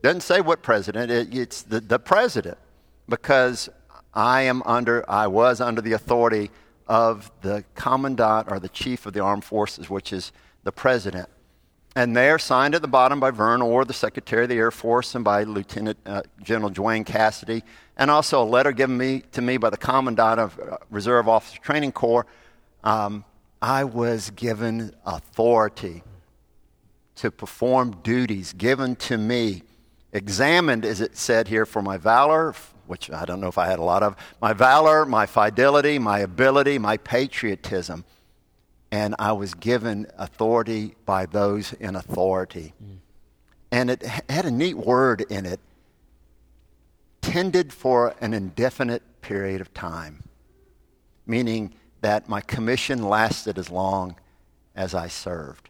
Doesn't 0.03 0.21
say 0.21 0.41
what 0.41 0.63
president, 0.63 1.11
it, 1.11 1.35
it's 1.35 1.63
the, 1.63 1.81
the 1.81 1.99
president, 1.99 2.59
because 3.09 3.69
I 4.15 4.43
am 4.43 4.63
under, 4.65 5.09
I 5.11 5.27
was 5.27 5.61
under 5.61 5.81
the 5.81 5.93
authority 5.93 6.51
of 6.87 7.31
the 7.43 7.65
commandant 7.75 8.51
or 8.51 8.61
the 8.61 8.69
chief 8.69 9.07
of 9.07 9.13
the 9.13 9.21
armed 9.21 9.45
forces, 9.45 9.91
which 9.91 10.13
is 10.13 10.33
the 10.65 10.73
president. 10.73 11.29
And 11.97 12.15
they 12.15 12.29
are 12.29 12.39
signed 12.39 12.75
at 12.75 12.83
the 12.83 12.89
bottom 12.89 13.21
by 13.21 13.31
Verne 13.31 13.63
Orr 13.63 13.85
the 13.85 13.95
Secretary 13.95 14.43
of 14.43 14.51
the 14.51 14.57
Air 14.57 14.71
Force 14.71 15.15
and 15.15 15.25
by 15.25 15.45
Lieutenant 15.45 15.99
uh, 16.05 16.23
General 16.43 16.71
Duane 16.71 17.05
Cassidy, 17.05 17.65
and 17.97 18.11
also 18.11 18.43
a 18.43 18.45
letter 18.45 18.73
given 18.73 18.99
me, 18.99 19.23
to 19.33 19.41
me 19.41 19.57
by 19.57 19.71
the 19.71 19.79
Commandant 19.79 20.39
of 20.39 20.59
uh, 20.59 20.77
Reserve 20.91 21.27
Officer 21.27 21.59
Training 21.61 21.93
Corps. 21.93 22.27
Um, 22.85 23.25
I 23.63 23.85
was 23.85 24.31
given 24.31 24.95
authority 25.07 26.03
to 27.17 27.31
perform 27.31 27.97
duties 28.03 28.53
given 28.53 28.95
to 28.97 29.17
me, 29.17 29.63
examined, 30.17 30.85
as 30.85 31.01
it 31.01 31.17
said 31.17 31.49
here, 31.49 31.67
for 31.67 31.83
my 31.83 31.97
valor, 31.97 32.55
which 32.87 33.11
I 33.11 33.25
don't 33.25 33.41
know 33.41 33.49
if 33.49 33.59
I 33.59 33.67
had 33.67 33.79
a 33.79 33.85
lot 33.85 34.03
of, 34.03 34.17
my 34.41 34.53
valor, 34.53 35.05
my 35.07 35.27
fidelity, 35.27 35.99
my 35.99 36.21
ability, 36.21 36.79
my 36.79 36.97
patriotism 36.97 38.05
and 38.91 39.15
I 39.19 39.33
was 39.33 39.55
given 39.55 40.07
authority 40.17 40.95
by 41.05 41.27
those 41.27 41.73
in 41.75 41.97
authority. 41.97 42.73
Mm. 42.83 42.99
And 43.71 43.91
it 43.91 44.03
had 44.03 44.45
a 44.45 44.51
neat 44.51 44.77
word 44.77 45.23
in 45.23 45.45
it 45.45 45.61
tended 47.21 47.73
for 47.73 48.15
an 48.21 48.33
indefinite 48.33 49.03
period 49.21 49.61
of 49.61 49.75
time, 49.75 50.23
meaning 51.27 51.75
that 52.01 52.29
my 52.29 52.41
commission 52.41 53.03
lasted 53.03 53.59
as 53.59 53.71
long 53.71 54.17
as 54.77 54.95
I 54.95 55.09
served. 55.09 55.69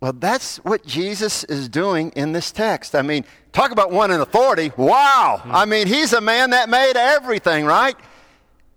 Well, 0.00 0.14
that's 0.14 0.56
what 0.58 0.86
Jesus 0.86 1.44
is 1.44 1.68
doing 1.68 2.10
in 2.16 2.32
this 2.32 2.52
text. 2.52 2.94
I 2.94 3.02
mean, 3.02 3.24
talk 3.52 3.70
about 3.70 3.90
one 3.90 4.10
in 4.10 4.20
authority. 4.20 4.72
Wow. 4.76 5.42
Mm. 5.44 5.50
I 5.52 5.64
mean, 5.66 5.86
he's 5.86 6.14
a 6.14 6.22
man 6.22 6.50
that 6.50 6.70
made 6.70 6.96
everything, 6.96 7.66
right? 7.66 7.96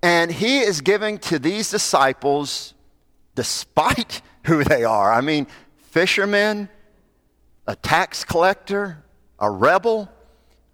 And 0.01 0.29
he 0.29 0.59
is 0.59 0.81
giving 0.81 1.17
to 1.19 1.39
these 1.39 1.71
disciples, 1.71 2.73
despite 3.35 4.21
who 4.45 4.65
they 4.65 4.83
are. 4.83 5.13
I 5.13 5.21
mean, 5.21 5.47
fishermen, 5.77 6.67
a 7.65 7.75
tax 7.77 8.25
collector, 8.25 9.01
a 9.39 9.49
rebel, 9.49 10.09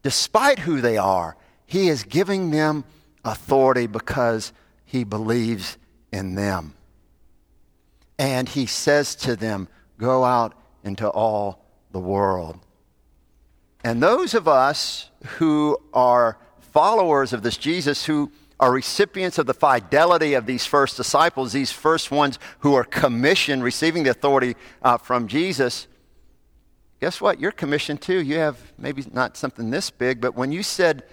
despite 0.02 0.58
who 0.58 0.82
they 0.82 0.98
are, 0.98 1.38
he 1.68 1.90
is 1.90 2.02
giving 2.02 2.50
them 2.50 2.84
authority 3.24 3.86
because 3.86 4.52
he 4.84 5.04
believes 5.04 5.78
in 6.12 6.34
them. 6.34 6.74
And 8.18 8.50
he 8.50 8.66
says 8.66 9.14
to 9.18 9.36
them, 9.36 9.68
Go 10.00 10.24
out 10.24 10.56
into 10.84 11.08
all 11.08 11.64
the 11.92 12.00
world. 12.00 12.60
And 13.84 14.02
those 14.02 14.34
of 14.34 14.48
us 14.48 15.10
who 15.38 15.78
are 15.94 16.38
followers 16.60 17.34
of 17.34 17.44
this 17.44 17.58
Jesus, 17.58 18.06
who 18.06 18.32
are 18.60 18.72
recipients 18.72 19.38
of 19.38 19.46
the 19.46 19.54
fidelity 19.54 20.34
of 20.34 20.46
these 20.46 20.66
first 20.66 20.98
disciples, 20.98 21.52
these 21.52 21.72
first 21.72 22.12
ones 22.12 22.40
who 22.60 22.74
are 22.74 22.84
commissioned, 22.84 23.64
receiving 23.64 24.04
the 24.04 24.10
authority 24.10 24.56
uh, 24.82 24.98
from 24.98 25.28
Jesus, 25.28 25.88
guess 27.00 27.22
what? 27.22 27.40
You're 27.40 27.52
commissioned 27.52 28.02
too. 28.02 28.22
You 28.22 28.38
have 28.38 28.74
maybe 28.78 29.06
not 29.14 29.38
something 29.38 29.70
this 29.70 29.90
big, 29.90 30.20
but 30.20 30.36
when 30.36 30.52
you 30.52 30.64
said, 30.64 31.04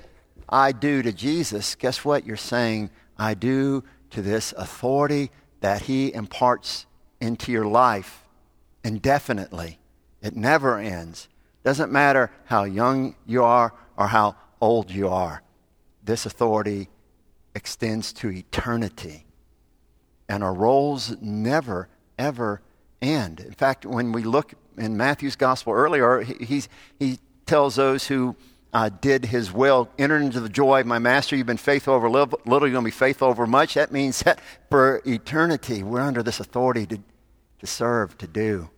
I 0.48 0.72
do 0.72 1.02
to 1.02 1.12
Jesus, 1.12 1.74
guess 1.74 2.04
what? 2.04 2.24
You're 2.24 2.36
saying, 2.36 2.90
I 3.18 3.34
do 3.34 3.84
to 4.10 4.22
this 4.22 4.52
authority 4.56 5.30
that 5.60 5.82
he 5.82 6.12
imparts 6.12 6.86
into 7.20 7.50
your 7.50 7.66
life 7.66 8.25
indefinitely. 8.86 9.78
It 10.22 10.36
never 10.36 10.78
ends. 10.78 11.28
Doesn't 11.64 11.90
matter 11.90 12.30
how 12.44 12.62
young 12.62 13.16
you 13.26 13.42
are 13.42 13.74
or 13.96 14.06
how 14.06 14.36
old 14.60 14.90
you 14.90 15.08
are. 15.08 15.42
This 16.04 16.24
authority 16.24 16.88
extends 17.54 18.12
to 18.14 18.30
eternity. 18.30 19.26
And 20.28 20.44
our 20.44 20.54
roles 20.54 21.16
never, 21.20 21.88
ever 22.16 22.62
end. 23.02 23.40
In 23.40 23.52
fact, 23.52 23.84
when 23.84 24.12
we 24.12 24.22
look 24.22 24.54
in 24.78 24.96
Matthew's 24.96 25.36
gospel 25.36 25.72
earlier, 25.72 26.20
he, 26.20 26.62
he 27.00 27.18
tells 27.44 27.74
those 27.74 28.06
who 28.06 28.36
uh, 28.72 28.90
did 29.00 29.24
his 29.24 29.50
will, 29.50 29.88
enter 29.98 30.16
into 30.16 30.38
the 30.38 30.48
joy 30.48 30.80
of 30.80 30.86
my 30.86 30.98
master. 30.98 31.34
You've 31.34 31.46
been 31.46 31.56
faithful 31.56 31.94
over 31.94 32.08
little, 32.08 32.38
little 32.44 32.68
you're 32.68 32.74
going 32.74 32.84
to 32.84 32.88
be 32.88 32.90
faithful 32.90 33.28
over 33.28 33.46
much. 33.46 33.74
That 33.74 33.90
means 33.90 34.20
that 34.20 34.40
for 34.70 35.02
eternity, 35.04 35.82
we're 35.82 36.00
under 36.00 36.22
this 36.22 36.38
authority 36.38 36.86
to, 36.86 37.00
to 37.60 37.66
serve, 37.66 38.16
to 38.18 38.26
do. 38.28 38.70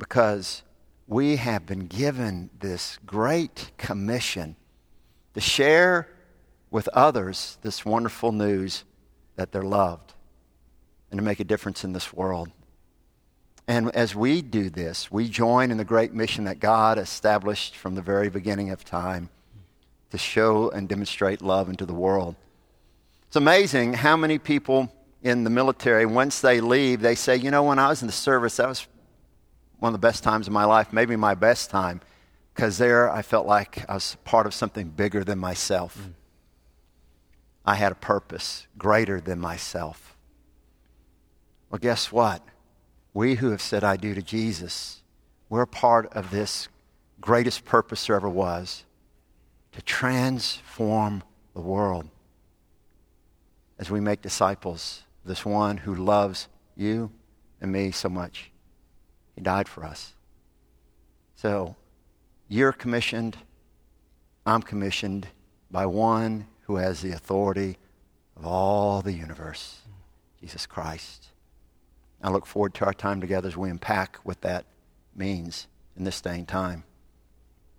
Because 0.00 0.62
we 1.06 1.36
have 1.36 1.66
been 1.66 1.86
given 1.86 2.48
this 2.58 2.98
great 3.04 3.70
commission 3.76 4.56
to 5.34 5.40
share 5.40 6.08
with 6.70 6.88
others 6.88 7.58
this 7.60 7.84
wonderful 7.84 8.32
news 8.32 8.84
that 9.36 9.52
they're 9.52 9.62
loved 9.62 10.14
and 11.10 11.18
to 11.18 11.24
make 11.24 11.38
a 11.38 11.44
difference 11.44 11.84
in 11.84 11.92
this 11.92 12.14
world. 12.14 12.48
And 13.68 13.94
as 13.94 14.14
we 14.14 14.40
do 14.40 14.70
this, 14.70 15.12
we 15.12 15.28
join 15.28 15.70
in 15.70 15.76
the 15.76 15.84
great 15.84 16.14
mission 16.14 16.44
that 16.44 16.60
God 16.60 16.98
established 16.98 17.76
from 17.76 17.94
the 17.94 18.02
very 18.02 18.30
beginning 18.30 18.70
of 18.70 18.84
time 18.84 19.28
to 20.12 20.18
show 20.18 20.70
and 20.70 20.88
demonstrate 20.88 21.42
love 21.42 21.68
into 21.68 21.84
the 21.84 21.92
world. 21.92 22.36
It's 23.26 23.36
amazing 23.36 23.92
how 23.92 24.16
many 24.16 24.38
people 24.38 24.90
in 25.22 25.44
the 25.44 25.50
military, 25.50 26.06
once 26.06 26.40
they 26.40 26.62
leave, 26.62 27.02
they 27.02 27.14
say, 27.14 27.36
you 27.36 27.50
know, 27.50 27.64
when 27.64 27.78
I 27.78 27.88
was 27.88 28.00
in 28.00 28.06
the 28.06 28.12
service, 28.12 28.56
that 28.56 28.66
was 28.66 28.86
one 29.80 29.94
of 29.94 30.00
the 30.00 30.06
best 30.06 30.22
times 30.22 30.46
of 30.46 30.52
my 30.52 30.64
life, 30.64 30.92
maybe 30.92 31.16
my 31.16 31.34
best 31.34 31.70
time, 31.70 32.00
because 32.54 32.78
there 32.78 33.10
I 33.10 33.22
felt 33.22 33.46
like 33.46 33.84
I 33.88 33.94
was 33.94 34.16
part 34.24 34.46
of 34.46 34.54
something 34.54 34.88
bigger 34.88 35.24
than 35.24 35.38
myself. 35.38 35.98
Mm. 35.98 36.12
I 37.64 37.74
had 37.74 37.92
a 37.92 37.96
purpose 37.96 38.66
greater 38.78 39.20
than 39.20 39.38
myself. 39.40 40.16
Well, 41.70 41.78
guess 41.78 42.12
what? 42.12 42.42
we 43.12 43.36
who 43.36 43.50
have 43.50 43.62
said, 43.62 43.84
I 43.84 43.96
do 43.96 44.14
to 44.14 44.22
Jesus, 44.22 45.02
we're 45.48 45.66
part 45.66 46.12
of 46.12 46.30
this 46.30 46.68
greatest 47.20 47.64
purpose 47.64 48.06
there 48.06 48.16
ever 48.16 48.28
was 48.28 48.84
to 49.72 49.82
transform 49.82 51.22
the 51.54 51.60
world 51.60 52.08
as 53.78 53.90
we 53.90 54.00
make 54.00 54.22
disciples 54.22 55.02
this 55.24 55.44
one 55.44 55.78
who 55.78 55.94
loves 55.94 56.48
you 56.76 57.10
and 57.60 57.72
me 57.72 57.90
so 57.90 58.08
much. 58.08 58.50
He 59.40 59.44
died 59.44 59.70
for 59.70 59.86
us. 59.86 60.12
So 61.34 61.74
you're 62.46 62.72
commissioned, 62.72 63.38
I'm 64.44 64.60
commissioned 64.60 65.28
by 65.70 65.86
one 65.86 66.46
who 66.64 66.76
has 66.76 67.00
the 67.00 67.12
authority 67.12 67.78
of 68.36 68.44
all 68.44 69.00
the 69.00 69.14
universe, 69.14 69.78
Jesus 70.42 70.66
Christ. 70.66 71.28
I 72.22 72.28
look 72.28 72.44
forward 72.44 72.74
to 72.74 72.84
our 72.84 72.92
time 72.92 73.22
together 73.22 73.48
as 73.48 73.56
we 73.56 73.70
unpack 73.70 74.18
what 74.24 74.42
that 74.42 74.66
means 75.16 75.68
in 75.96 76.04
this 76.04 76.20
day 76.20 76.34
and 76.34 76.46
time. 76.46 76.84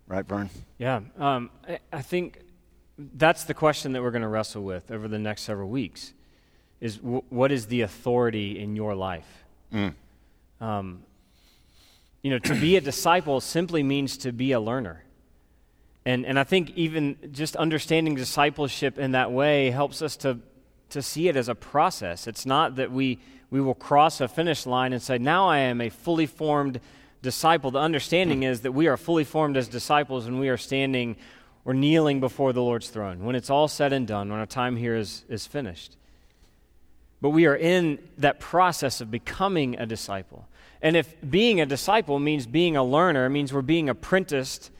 Right, 0.08 0.26
Vern? 0.26 0.50
Yeah. 0.80 1.02
Um, 1.20 1.52
I, 1.70 1.78
I, 1.94 2.02
think 2.02 2.40
that's 2.98 3.44
the 3.44 3.54
question 3.54 3.92
that 3.92 4.02
we're 4.02 4.10
going 4.10 4.24
to 4.24 4.28
wrestle 4.28 4.64
with 4.64 4.90
over 4.90 5.08
the 5.08 5.20
next 5.20 5.44
several 5.44 5.70
weeks 5.70 6.14
is 6.80 6.98
w- 6.98 7.22
what 7.30 7.52
is 7.52 7.68
the 7.68 7.82
authority 7.82 8.58
in 8.58 8.76
your 8.76 8.96
life? 8.96 9.44
Mm. 9.72 9.94
Um, 10.60 11.04
you 12.22 12.30
know, 12.30 12.40
to 12.40 12.54
be 12.60 12.76
a 12.78 12.82
disciple 12.82 13.42
simply 13.42 13.84
means 13.84 14.18
to 14.18 14.32
be 14.32 14.52
a 14.52 14.60
learner. 14.60 15.04
And, 16.06 16.26
and 16.26 16.40
I 16.40 16.44
think 16.44 16.72
even 16.72 17.18
just 17.32 17.56
understanding 17.56 18.16
discipleship 18.16 18.98
in 18.98 19.12
that 19.12 19.32
way 19.32 19.70
helps 19.70 20.02
us 20.02 20.18
to, 20.18 20.40
to 20.90 21.02
see 21.02 21.28
it 21.28 21.36
as 21.36 21.48
a 21.48 21.56
process. 21.56 22.28
It's 22.28 22.46
not 22.46 22.76
that 22.78 22.92
we, 22.92 23.20
we 23.50 23.62
will 23.62 23.76
cross 23.76 24.22
a 24.22 24.28
finish 24.28 24.66
line 24.66 24.94
and 24.94 25.02
say, 25.02 25.18
Now 25.18 25.48
I 25.48 25.60
am 25.60 25.82
a 25.82 25.90
fully 25.90 26.26
formed 26.26 26.80
disciple. 27.22 27.72
The 27.72 27.80
understanding 27.80 28.44
is 28.44 28.62
that 28.62 28.72
we 28.72 28.88
are 28.88 28.98
fully 28.98 29.24
formed 29.24 29.58
as 29.58 29.68
disciples 29.68 30.26
and 30.26 30.40
we 30.40 30.50
are 30.50 30.58
standing 30.58 31.18
or 31.66 31.74
kneeling 31.76 32.20
before 32.20 32.54
the 32.54 32.64
Lord's 32.64 32.90
throne 32.90 33.24
when 33.24 33.36
it's 33.36 33.52
all 33.52 33.68
said 33.68 33.94
and 33.94 34.08
done, 34.08 34.30
when 34.30 34.40
our 34.40 34.48
time 34.48 34.76
here 34.76 34.96
is, 34.96 35.24
is 35.30 35.46
finished. 35.46 35.98
But 37.22 37.30
we 37.30 37.46
are 37.46 37.56
in 37.56 38.00
that 38.18 38.40
process 38.40 39.00
of 39.02 39.12
becoming 39.12 39.78
a 39.78 39.86
disciple. 39.86 40.48
And 40.82 40.96
if 40.96 41.16
being 41.28 41.62
a 41.62 41.66
disciple 41.66 42.20
means 42.20 42.48
being 42.48 42.76
a 42.76 42.84
learner, 42.84 43.30
means 43.30 43.54
we're 43.54 43.62
being 43.62 43.90
apprenticed, 43.90 44.72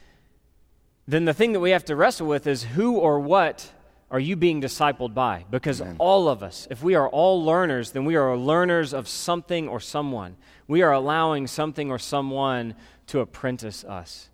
then 1.06 1.24
the 1.24 1.34
thing 1.34 1.52
that 1.52 1.60
we 1.60 1.70
have 1.70 1.84
to 1.86 1.96
wrestle 1.96 2.26
with 2.26 2.46
is 2.46 2.64
who 2.64 2.96
or 2.96 3.20
what 3.20 3.70
are 4.10 4.20
you 4.20 4.36
being 4.36 4.60
discipled 4.60 5.14
by? 5.14 5.44
Because 5.50 5.80
Amen. 5.80 5.96
all 5.98 6.28
of 6.28 6.42
us, 6.42 6.68
if 6.70 6.82
we 6.82 6.94
are 6.94 7.08
all 7.08 7.42
learners, 7.44 7.92
then 7.92 8.04
we 8.04 8.16
are 8.16 8.36
learners 8.36 8.92
of 8.92 9.08
something 9.08 9.68
or 9.68 9.80
someone. 9.80 10.36
We 10.68 10.82
are 10.82 10.92
allowing 10.92 11.46
something 11.46 11.90
or 11.90 11.98
someone 11.98 12.74
to 13.06 13.20
apprentice 13.20 13.84
us. 13.84 14.28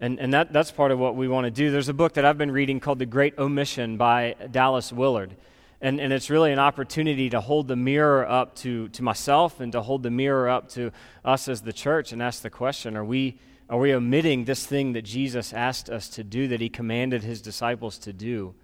And, 0.00 0.18
and 0.18 0.32
that, 0.32 0.52
that's 0.52 0.70
part 0.70 0.90
of 0.90 0.98
what 0.98 1.14
we 1.14 1.28
want 1.28 1.44
to 1.44 1.50
do. 1.50 1.70
There's 1.70 1.88
a 1.90 1.94
book 1.94 2.14
that 2.14 2.24
I've 2.24 2.38
been 2.38 2.50
reading 2.50 2.80
called 2.80 2.98
The 2.98 3.06
Great 3.06 3.38
Omission 3.38 3.96
by 3.96 4.34
Dallas 4.50 4.92
Willard. 4.92 5.36
And, 5.82 5.98
and 5.98 6.12
it's 6.12 6.28
really 6.28 6.52
an 6.52 6.58
opportunity 6.58 7.30
to 7.30 7.40
hold 7.40 7.68
the 7.68 7.76
mirror 7.76 8.28
up 8.28 8.54
to, 8.56 8.88
to 8.88 9.02
myself 9.02 9.60
and 9.60 9.72
to 9.72 9.80
hold 9.80 10.02
the 10.02 10.10
mirror 10.10 10.48
up 10.48 10.68
to 10.70 10.92
us 11.24 11.48
as 11.48 11.62
the 11.62 11.72
church 11.72 12.12
and 12.12 12.22
ask 12.22 12.42
the 12.42 12.50
question 12.50 12.96
are 12.96 13.04
we, 13.04 13.38
are 13.70 13.78
we 13.78 13.94
omitting 13.94 14.44
this 14.44 14.66
thing 14.66 14.92
that 14.92 15.02
Jesus 15.02 15.54
asked 15.54 15.88
us 15.88 16.08
to 16.10 16.24
do, 16.24 16.48
that 16.48 16.60
he 16.60 16.68
commanded 16.68 17.22
his 17.22 17.40
disciples 17.40 17.96
to 17.98 18.12
do? 18.12 18.54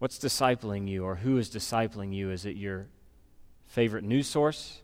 What's 0.00 0.18
discipling 0.18 0.88
you, 0.88 1.04
or 1.04 1.14
who 1.14 1.38
is 1.38 1.48
discipling 1.48 2.12
you? 2.12 2.30
Is 2.30 2.44
it 2.44 2.56
your 2.56 2.88
favorite 3.68 4.04
news 4.04 4.26
source? 4.26 4.80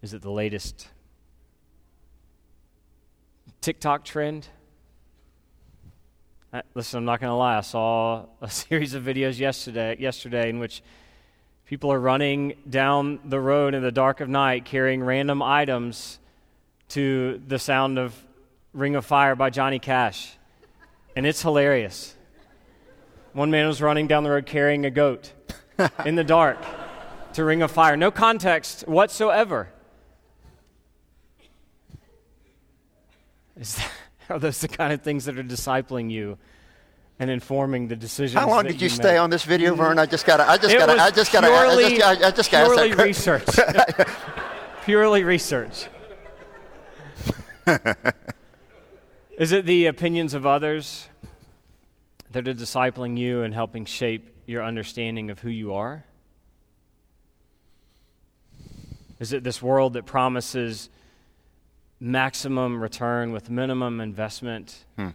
Is 0.00 0.14
it 0.14 0.22
the 0.22 0.30
latest 0.30 0.88
TikTok 3.60 4.04
trend? 4.04 4.48
I, 6.52 6.62
listen, 6.74 6.98
I'm 6.98 7.04
not 7.04 7.20
going 7.20 7.30
to 7.30 7.34
lie. 7.34 7.58
I 7.58 7.60
saw 7.60 8.24
a 8.40 8.50
series 8.50 8.94
of 8.94 9.04
videos 9.04 9.38
yesterday, 9.38 9.96
yesterday 9.98 10.48
in 10.48 10.58
which 10.58 10.82
people 11.66 11.92
are 11.92 12.00
running 12.00 12.54
down 12.68 13.20
the 13.24 13.38
road 13.38 13.74
in 13.74 13.82
the 13.82 13.92
dark 13.92 14.20
of 14.20 14.28
night 14.28 14.64
carrying 14.64 15.02
random 15.02 15.42
items 15.42 16.18
to 16.88 17.42
the 17.46 17.58
sound 17.58 17.98
of 17.98 18.14
Ring 18.72 18.96
of 18.96 19.04
Fire 19.04 19.34
by 19.34 19.50
Johnny 19.50 19.78
Cash. 19.78 20.36
And 21.14 21.26
it's 21.26 21.42
hilarious. 21.42 22.14
One 23.34 23.50
man 23.50 23.66
was 23.66 23.82
running 23.82 24.06
down 24.06 24.24
the 24.24 24.30
road 24.30 24.46
carrying 24.46 24.86
a 24.86 24.90
goat 24.90 25.32
in 26.06 26.14
the 26.14 26.24
dark 26.24 26.58
to 27.34 27.44
ring 27.44 27.60
of 27.60 27.70
fire. 27.70 27.96
No 27.96 28.10
context 28.10 28.88
whatsoever. 28.88 29.68
Is 33.60 33.76
that, 33.76 33.90
are 34.34 34.38
those 34.38 34.60
the 34.60 34.68
kind 34.68 34.92
of 34.92 35.02
things 35.02 35.24
that 35.26 35.38
are 35.38 35.44
discipling 35.44 36.10
you 36.10 36.38
and 37.18 37.30
informing 37.30 37.88
the 37.88 37.96
decisions? 37.96 38.40
How 38.40 38.48
long 38.48 38.64
did 38.64 38.80
you, 38.80 38.88
stay 38.88 39.16
on 39.16 39.30
this 39.30 39.44
video, 39.44 39.74
Vern? 39.74 39.98
I 39.98 40.06
just 40.06 40.26
got 40.26 40.40
I 40.40 40.56
just 40.56 40.76
got 40.76 40.90
I 40.90 41.10
just 41.10 41.32
got 41.32 41.44
I 41.44 41.90
just, 41.96 42.22
I 42.22 42.30
just 42.30 42.50
got 42.50 42.64
purely 42.76 42.92
research. 42.94 43.48
purely 44.84 45.24
research. 45.34 45.88
Is 49.36 49.52
it 49.52 49.66
the 49.66 49.86
opinions 49.86 50.34
of 50.34 50.46
others? 50.46 51.08
that 52.30 52.46
are 52.46 52.54
discipling 52.54 53.16
you 53.16 53.42
and 53.42 53.54
helping 53.54 53.84
shape 53.84 54.34
your 54.46 54.62
understanding 54.62 55.30
of 55.30 55.40
who 55.40 55.50
you 55.50 55.74
are? 55.74 56.04
Is 59.18 59.32
it 59.32 59.42
this 59.42 59.62
world 59.62 59.94
that 59.94 60.06
promises 60.06 60.90
maximum 62.00 62.80
return 62.80 63.32
with 63.32 63.50
minimum 63.50 64.00
investment? 64.00 64.84
Hmm. 64.96 65.08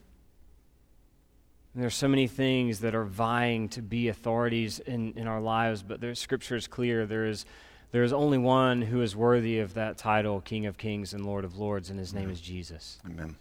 There's 1.76 1.96
so 1.96 2.08
many 2.08 2.28
things 2.28 2.82
that 2.82 2.94
are 2.94 3.04
vying 3.04 3.70
to 3.70 3.82
be 3.82 4.08
authorities 4.08 4.80
in, 4.80 5.14
in 5.14 5.28
our 5.28 5.42
lives, 5.42 5.82
but 5.82 6.02
the 6.02 6.16
scripture 6.16 6.56
is 6.56 6.68
clear. 6.68 7.08
There 7.08 7.26
is, 7.26 7.46
there 7.92 8.04
is 8.04 8.14
only 8.14 8.38
one 8.38 8.84
who 8.84 9.02
is 9.02 9.16
worthy 9.16 9.60
of 9.60 9.74
that 9.74 9.98
title, 9.98 10.40
King 10.40 10.68
of 10.68 10.78
Kings 10.78 11.14
and 11.14 11.26
Lord 11.26 11.44
of 11.44 11.58
Lords, 11.58 11.90
and 11.90 11.98
his 11.98 12.14
name 12.14 12.30
is 12.30 12.40
Jesus. 12.40 13.00
Amen. 13.06 13.38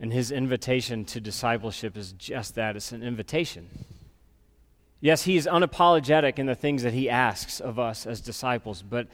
And 0.00 0.12
his 0.12 0.30
invitation 0.30 1.04
to 1.06 1.20
discipleship 1.20 1.96
is 1.96 2.12
just 2.12 2.54
that 2.54 2.76
it's 2.76 2.92
an 2.92 3.02
invitation. 3.02 3.68
Yes, 5.00 5.24
he 5.24 5.36
is 5.36 5.46
unapologetic 5.46 6.38
in 6.38 6.46
the 6.46 6.54
things 6.54 6.82
that 6.82 6.94
he 6.94 7.10
asks 7.10 7.60
of 7.60 7.78
us 7.78 8.06
as 8.06 8.20
disciples, 8.20 8.82
but 8.82 9.06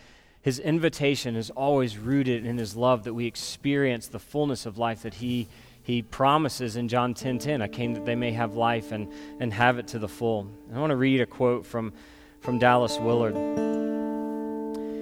his 0.44 0.58
invitation 0.58 1.36
is 1.36 1.48
always 1.48 1.96
rooted 1.96 2.44
in 2.44 2.58
his 2.58 2.76
love 2.76 3.04
that 3.04 3.14
we 3.14 3.24
experience 3.24 4.08
the 4.08 4.18
fullness 4.18 4.66
of 4.66 4.76
life 4.76 5.00
that 5.04 5.14
he, 5.14 5.48
he 5.82 6.02
promises 6.02 6.76
in 6.76 6.86
John 6.88 7.14
10:10. 7.14 7.18
10, 7.18 7.38
10, 7.38 7.62
I 7.62 7.68
came 7.68 7.94
that 7.94 8.04
they 8.04 8.14
may 8.14 8.32
have 8.32 8.54
life 8.54 8.92
and, 8.92 9.10
and 9.40 9.54
have 9.54 9.78
it 9.78 9.88
to 9.88 9.98
the 9.98 10.06
full. 10.06 10.46
I 10.74 10.78
want 10.78 10.90
to 10.90 10.96
read 10.96 11.22
a 11.22 11.26
quote 11.26 11.64
from, 11.64 11.94
from 12.42 12.58
Dallas 12.58 12.98
Willard. 12.98 13.34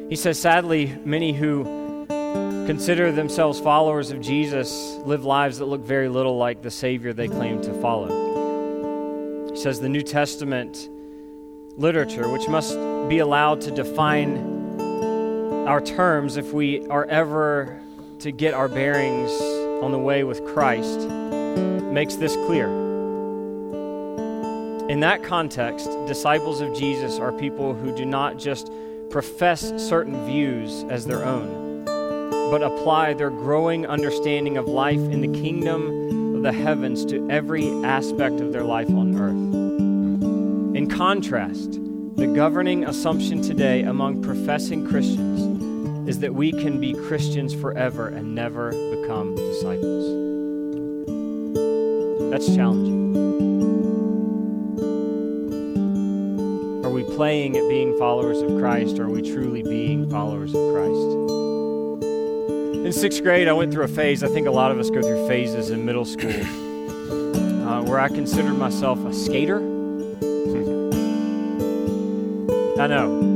He 0.09 0.15
says, 0.15 0.41
Sadly, 0.41 0.97
many 1.05 1.33
who 1.33 2.07
consider 2.69 3.11
themselves 3.11 3.59
followers 3.59 4.13
of 4.13 4.21
Jesus 4.21 4.97
live 4.99 5.25
lives 5.25 5.59
that 5.59 5.65
look 5.65 5.81
very 5.81 6.09
little 6.09 6.37
like 6.37 6.63
the 6.63 6.71
Savior 6.71 7.13
they 7.13 7.27
claim 7.27 7.61
to 7.63 7.75
follow. 7.81 9.51
He 9.51 9.57
says 9.57 9.81
the 9.81 9.89
New 9.89 10.03
Testament 10.03 10.89
literature, 11.77 12.29
which 12.29 12.49
must 12.49 12.77
be 13.09 13.19
allowed 13.19 13.61
to 13.63 13.73
define 13.73 14.52
our 15.67 15.81
terms 15.81 16.37
if 16.37 16.53
we 16.53 16.85
are 16.89 17.05
ever 17.05 17.81
to 18.19 18.33
get 18.33 18.53
our 18.53 18.69
bearings 18.69 19.31
on 19.83 19.93
the 19.93 19.99
way 19.99 20.25
with 20.25 20.45
Christ, 20.45 21.09
makes 21.93 22.17
this 22.17 22.35
clear. 22.47 22.67
In 24.89 24.99
that 25.01 25.23
context, 25.23 25.89
disciples 26.07 26.61
of 26.61 26.75
Jesus 26.75 27.21
are 27.21 27.33
people 27.33 27.75
who 27.75 27.95
do 27.97 28.05
not 28.05 28.39
just 28.39 28.73
profess 29.11 29.73
certain 29.77 30.27
views 30.27 30.85
as 30.91 31.07
their 31.07 31.25
own, 31.25 31.85
but 31.85 32.63
apply 32.63 33.15
their 33.15 33.31
growing 33.31 33.87
understanding 33.87 34.57
of 34.57 34.67
life 34.67 34.99
in 34.99 35.21
the 35.21 35.41
kingdom 35.41 36.35
of 36.37 36.43
the 36.43 36.53
heavens 36.53 37.05
to 37.05 37.31
every 37.31 37.69
aspect 37.85 38.41
of 38.41 38.53
their 38.53 38.65
life 38.65 38.91
on 38.91 39.17
earth. 39.17 40.77
In 40.77 40.89
contrast, 40.89 41.79
the 42.17 42.27
governing 42.27 42.85
assumption 42.85 43.41
today 43.41 43.83
among 43.83 44.23
professing 44.23 44.87
Christians 44.87 45.32
is 46.13 46.19
that 46.19 46.35
we 46.35 46.53
can 46.53 46.79
be 46.79 46.93
Christians 46.93 47.55
forever 47.55 48.09
and 48.09 48.35
never 48.35 48.71
become 48.71 49.35
disciples. 49.35 50.05
That's 52.31 52.55
challenging. 52.55 53.15
Are 56.85 56.91
we 56.91 57.03
playing 57.17 57.57
at 57.57 57.67
being 57.71 57.97
followers 57.99 58.43
of 58.43 58.59
Christ, 58.59 58.99
or 58.99 59.05
are 59.05 59.09
we 59.09 59.23
truly 59.23 59.63
being 59.63 60.11
followers 60.11 60.53
of 60.55 60.61
Christ? 60.75 62.05
In 62.85 62.93
sixth 62.93 63.23
grade, 63.23 63.49
I 63.49 63.55
went 63.55 63.73
through 63.73 63.85
a 63.85 63.89
phase. 63.89 64.23
I 64.23 64.29
think 64.29 64.47
a 64.47 64.51
lot 64.51 64.71
of 64.71 64.79
us 64.79 64.91
go 64.91 65.01
through 65.01 65.27
phases 65.27 65.71
in 65.71 65.87
middle 65.87 66.05
school 66.05 66.29
uh, 67.67 67.83
where 67.85 67.99
I 67.99 68.09
considered 68.09 68.59
myself 68.59 69.03
a 69.07 69.15
skater. 69.15 69.61
I 72.79 72.87
know. 72.87 73.32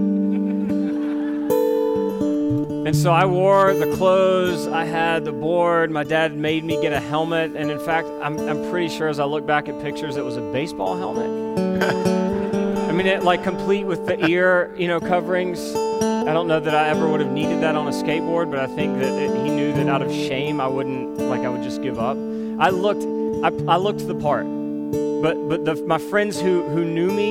And 2.87 2.94
so 2.94 3.11
I 3.11 3.25
wore 3.25 3.75
the 3.75 3.96
clothes, 3.96 4.68
I 4.68 4.85
had 4.85 5.25
the 5.25 5.33
board. 5.33 5.90
My 5.90 6.05
dad 6.05 6.37
made 6.37 6.62
me 6.62 6.81
get 6.81 6.92
a 6.92 7.01
helmet. 7.01 7.57
And 7.57 7.68
in 7.68 7.81
fact, 7.81 8.07
I'm, 8.22 8.38
I'm 8.38 8.70
pretty 8.70 8.96
sure 8.96 9.09
as 9.09 9.18
I 9.18 9.25
look 9.25 9.44
back 9.44 9.68
at 9.68 9.83
pictures, 9.83 10.16
it 10.16 10.25
was 10.25 10.37
a 10.37 10.53
baseball 10.53 10.96
helmet. 10.96 11.83
I 12.88 12.92
mean, 12.92 13.09
it 13.09 13.25
like 13.25 13.42
complete 13.42 13.87
with 13.87 14.07
the 14.07 14.25
ear, 14.27 14.72
you 14.79 14.87
know, 14.87 15.01
coverings. 15.01 15.59
I 15.75 16.33
don't 16.33 16.46
know 16.46 16.61
that 16.61 16.77
I 16.77 16.87
ever 16.87 17.09
would 17.09 17.18
have 17.18 17.33
needed 17.33 17.61
that 17.62 17.75
on 17.75 17.88
a 17.88 17.90
skateboard, 17.90 18.53
but 18.53 18.61
I 18.61 18.68
think 18.68 19.01
that 19.01 19.20
it, 19.20 19.35
he 19.35 19.51
knew 19.51 19.72
that 19.72 19.88
out 19.88 20.01
of 20.01 20.12
shame 20.12 20.61
I 20.61 20.68
wouldn't 20.68 21.18
like 21.18 21.40
I 21.40 21.49
would 21.49 21.64
just 21.64 21.83
give 21.83 21.99
up. 21.99 22.16
I 22.16 22.70
looked, 22.70 23.03
I, 23.44 23.49
I 23.66 23.79
looked 23.79 24.07
the 24.07 24.14
part, 24.14 24.44
but 24.44 25.49
but 25.49 25.64
the, 25.64 25.75
my 25.88 25.99
friends 25.99 26.40
who 26.40 26.62
who 26.68 26.85
knew 26.85 27.11
me 27.11 27.31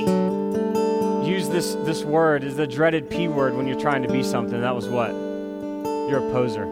used 1.26 1.50
this 1.50 1.76
this 1.86 2.04
word 2.04 2.44
is 2.44 2.56
the 2.56 2.66
dreaded 2.66 3.08
p 3.08 3.26
word 3.26 3.54
when 3.54 3.66
you're 3.66 3.80
trying 3.80 4.02
to 4.02 4.12
be 4.12 4.22
something. 4.22 4.60
That 4.60 4.74
was 4.74 4.86
what 4.86 5.25
you're 6.08 6.28
a 6.28 6.32
poser. 6.32 6.64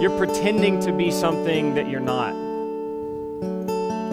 You're 0.00 0.16
pretending 0.18 0.80
to 0.80 0.92
be 0.92 1.10
something 1.10 1.74
that 1.74 1.88
you're 1.88 2.00
not. 2.00 2.32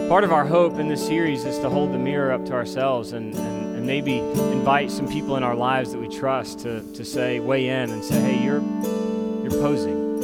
Part 0.08 0.24
of 0.24 0.32
our 0.32 0.46
hope 0.46 0.78
in 0.78 0.88
this 0.88 1.06
series 1.06 1.44
is 1.44 1.58
to 1.60 1.70
hold 1.70 1.92
the 1.92 1.98
mirror 1.98 2.32
up 2.32 2.44
to 2.46 2.52
ourselves 2.52 3.12
and, 3.12 3.34
and 3.34 3.62
and 3.82 3.88
maybe 3.88 4.18
invite 4.18 4.92
some 4.92 5.08
people 5.08 5.36
in 5.36 5.42
our 5.42 5.56
lives 5.56 5.90
that 5.90 5.98
we 5.98 6.06
trust 6.06 6.60
to, 6.60 6.84
to 6.92 7.04
say, 7.04 7.40
weigh 7.40 7.68
in 7.68 7.90
and 7.90 8.04
say, 8.04 8.14
hey, 8.20 8.40
you're, 8.40 8.60
you're 9.42 9.60
posing. 9.60 10.22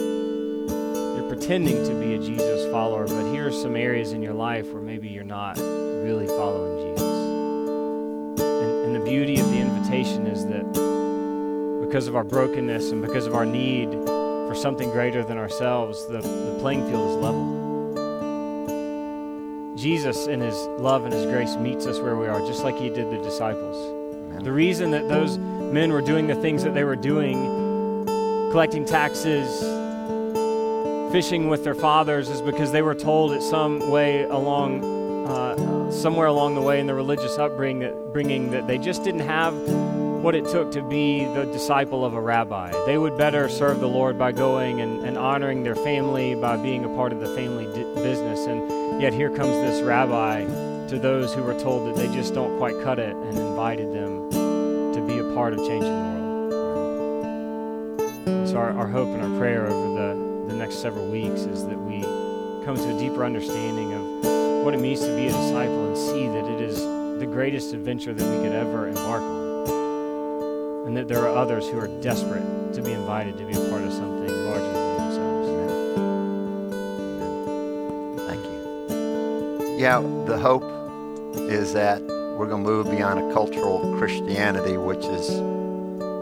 You're 1.17 1.29
pretending 1.29 1.85
to 1.85 1.95
be 2.01 2.15
a 2.15 2.19
Jesus 2.21 2.71
follower, 2.71 3.09
but 3.09 3.33
here 3.33 3.49
are 3.49 3.53
some 3.53 3.75
areas 3.75 4.13
in 4.13 4.23
your 4.23 4.33
life 4.33 4.73
where 4.73 4.81
maybe 4.81 5.09
you're 5.09 5.25
not 5.25 5.59
really 5.59 6.29
following 6.29 6.95
Jesus. 6.95 7.11
And, 8.43 8.85
and 8.87 8.95
the 8.95 9.05
beauty 9.05 9.41
of 9.41 9.51
the 9.51 9.59
invitation 9.59 10.29
is 10.29 10.47
that 10.47 10.88
because 11.89 12.07
of 12.07 12.15
our 12.15 12.23
brokenness 12.23 12.91
and 12.91 13.01
because 13.01 13.25
of 13.25 13.35
our 13.35 13.47
need 13.47 13.91
for 13.91 14.55
something 14.55 14.91
greater 14.91 15.25
than 15.25 15.39
ourselves, 15.39 16.07
the, 16.09 16.19
the 16.21 16.57
playing 16.61 16.87
field 16.87 17.09
is 17.09 17.17
level. 17.17 17.57
Jesus, 19.75 20.27
in 20.27 20.39
his 20.39 20.55
love 20.79 21.05
and 21.05 21.15
his 21.15 21.25
grace, 21.25 21.57
meets 21.57 21.87
us 21.87 21.99
where 21.99 22.15
we 22.15 22.27
are, 22.27 22.41
just 22.41 22.63
like 22.63 22.77
he 22.77 22.91
did 22.91 23.11
the 23.11 23.17
disciples. 23.23 23.75
Amen. 24.27 24.45
The 24.45 24.53
reason 24.53 24.91
that 24.91 25.09
those 25.09 25.39
men 25.39 25.91
were 25.91 26.03
doing 26.03 26.27
the 26.27 26.35
things 26.35 26.63
that 26.63 26.75
they 26.75 26.85
were 26.85 26.95
doing, 26.95 28.05
collecting 28.51 28.85
taxes, 28.85 29.49
fishing 31.11 31.49
with 31.49 31.65
their 31.65 31.75
fathers, 31.75 32.29
is 32.29 32.43
because 32.43 32.71
they 32.71 32.83
were 32.83 32.95
told 32.95 33.33
at 33.33 33.43
some 33.43 33.91
way 33.91 34.25
along, 34.25 35.27
uh, 35.27 35.91
somewhere 35.91 36.27
along 36.27 36.55
the 36.55 36.61
way 36.61 36.81
in 36.81 36.87
the 36.87 36.93
religious 36.93 37.39
upbringing 37.39 37.79
that, 37.79 38.13
bringing, 38.13 38.51
that 38.51 38.67
they 38.67 38.77
just 38.77 39.05
didn't 39.05 39.27
have 39.27 39.55
what 40.29 40.35
it 40.35 40.45
took 40.45 40.71
to 40.71 40.83
be 40.83 41.25
the 41.25 41.47
disciple 41.47 42.05
of 42.05 42.13
a 42.13 42.21
rabbi. 42.21 42.71
They 42.85 42.99
would 42.99 43.17
better 43.17 43.49
serve 43.49 43.81
the 43.81 43.89
Lord 43.89 44.19
by 44.19 44.33
going 44.33 44.83
and, 44.83 45.03
and 45.03 45.17
honoring 45.17 45.63
their 45.63 45.75
family, 45.75 46.35
by 46.35 46.59
being 46.59 46.85
a 46.85 46.89
part 46.89 47.15
of 47.15 47.21
the 47.21 47.35
family 47.35 47.65
business. 47.95 48.45
And 48.45 49.01
yet 49.01 49.15
here 49.15 49.31
comes 49.31 49.53
this 49.53 49.81
rabbi 49.81 50.45
to 50.89 50.99
those 50.99 51.33
who 51.33 51.43
were 51.43 51.59
told 51.59 51.89
that 51.89 51.97
they 51.97 52.15
just 52.15 52.35
don't 52.35 52.59
quite 52.59 52.79
cut 52.83 52.99
it 52.99 53.17
and 53.17 53.39
invited 53.39 53.95
them 53.95 54.31
to 54.93 55.01
be 55.07 55.19
a 55.19 55.33
part 55.33 55.55
of 55.55 55.61
changing 55.61 55.81
the 55.81 56.57
world. 56.59 56.91
So 58.51 58.59
our, 58.59 58.73
our 58.73 58.87
hope 58.87 59.09
and 59.09 59.23
our 59.23 59.39
prayer 59.39 59.67
over 59.67 59.89
the, 59.95 60.15
the 60.49 60.55
next 60.59 60.83
several 60.83 61.09
weeks 61.11 61.45
is 61.45 61.65
that 61.65 61.79
we 61.79 62.03
come 62.67 62.77
to 62.77 62.95
a 62.95 62.99
deeper 62.99 63.25
understanding 63.25 63.95
of 63.95 64.03
what 64.63 64.75
it 64.75 64.81
means 64.81 65.01
to 65.01 65.17
be 65.17 65.29
a 65.29 65.33
disciple 65.33 65.87
and 65.87 65.97
see 65.97 66.27
that 66.27 66.45
it 66.45 66.61
is 66.61 66.83
the 67.19 67.27
greatest 67.27 67.73
adventure 67.73 68.13
that 68.13 68.29
we 68.31 68.47
could 68.47 68.55
ever 68.55 68.89
embark 68.89 69.23
on 69.23 69.58
and 70.87 70.97
that 70.97 71.09
there 71.09 71.27
are 71.27 71.37
others 71.37 71.69
who 71.69 71.79
are 71.79 71.89
desperate 72.01 72.43
to 72.75 72.83
be 72.83 72.93
invited 72.93 73.37
to 73.39 73.45
be 73.45 73.53
a 73.53 73.69
part 73.71 73.83
of 73.83 73.93
something 73.93 74.29
larger 74.47 74.73
than 74.73 74.97
themselves. 74.97 75.49
Amen. 77.19 78.19
Thank 78.27 78.45
you. 78.45 79.77
Yeah, 79.79 80.01
the 80.27 80.39
hope 80.39 80.65
is 81.51 81.73
that 81.75 82.01
we're 82.39 82.47
going 82.47 82.63
to 82.63 82.71
move 82.71 82.91
beyond 82.91 83.19
a 83.19 83.33
cultural 83.33 83.81
Christianity, 83.99 84.77
which 84.77 85.05
is 85.05 85.29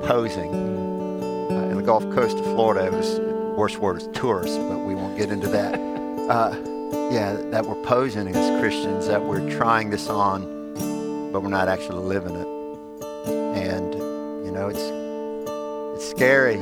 posing. 0.06 0.54
Uh, 0.54 1.68
in 1.70 1.76
the 1.76 1.82
Gulf 1.82 2.02
Coast 2.14 2.38
of 2.38 2.44
Florida, 2.44 2.86
it 2.86 2.92
was 2.92 3.20
worst 3.56 3.78
word 3.78 3.98
is 4.02 4.08
tourists, 4.14 4.56
but 4.56 4.78
we 4.78 4.94
won't 4.94 5.16
get 5.16 5.30
into 5.30 5.48
that. 5.48 5.84
Uh, 6.26 6.56
yeah, 7.12 7.34
that 7.52 7.64
we're 7.66 7.80
posing 7.84 8.26
as 8.26 8.60
Christians, 8.60 9.06
that 9.06 9.22
we're 9.22 9.48
trying 9.56 9.90
this 9.90 10.08
on, 10.08 10.42
but 11.30 11.40
we're 11.40 11.48
not 11.48 11.68
actually 11.68 12.02
living 12.02 12.34
it. 12.34 12.45
Scary 16.16 16.56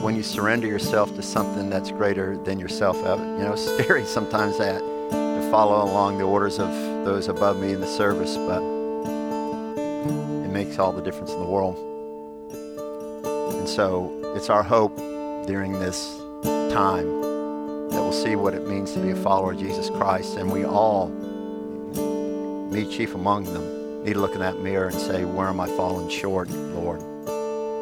when 0.00 0.16
you 0.16 0.22
surrender 0.22 0.66
yourself 0.66 1.14
to 1.14 1.20
something 1.20 1.68
that's 1.68 1.90
greater 1.90 2.38
than 2.38 2.58
yourself. 2.58 2.96
Uh, 3.04 3.16
you 3.16 3.44
know, 3.44 3.54
scary 3.78 4.06
sometimes 4.06 4.56
that 4.56 4.78
to 5.10 5.48
follow 5.50 5.84
along 5.84 6.16
the 6.16 6.24
orders 6.24 6.58
of 6.58 6.70
those 7.04 7.28
above 7.28 7.60
me 7.60 7.74
in 7.74 7.80
the 7.82 7.86
service, 7.86 8.36
but 8.36 8.62
it 10.46 10.50
makes 10.50 10.78
all 10.78 10.92
the 10.92 11.02
difference 11.02 11.30
in 11.30 11.40
the 11.40 11.46
world. 11.46 11.76
And 13.58 13.68
so 13.68 14.10
it's 14.34 14.48
our 14.48 14.62
hope 14.62 14.96
during 15.46 15.72
this 15.72 16.16
time 16.72 17.20
that 17.90 18.00
we'll 18.00 18.12
see 18.12 18.34
what 18.34 18.54
it 18.54 18.66
means 18.66 18.92
to 18.92 19.00
be 19.00 19.10
a 19.10 19.16
follower 19.16 19.52
of 19.52 19.58
Jesus 19.58 19.90
Christ, 19.90 20.38
and 20.38 20.50
we 20.50 20.64
all, 20.64 21.08
me 22.70 22.90
chief 22.90 23.14
among 23.14 23.44
them, 23.44 24.04
need 24.04 24.14
to 24.14 24.20
look 24.20 24.32
in 24.32 24.40
that 24.40 24.60
mirror 24.60 24.88
and 24.88 24.98
say, 24.98 25.26
Where 25.26 25.48
am 25.48 25.60
I 25.60 25.66
falling 25.66 26.08
short, 26.08 26.48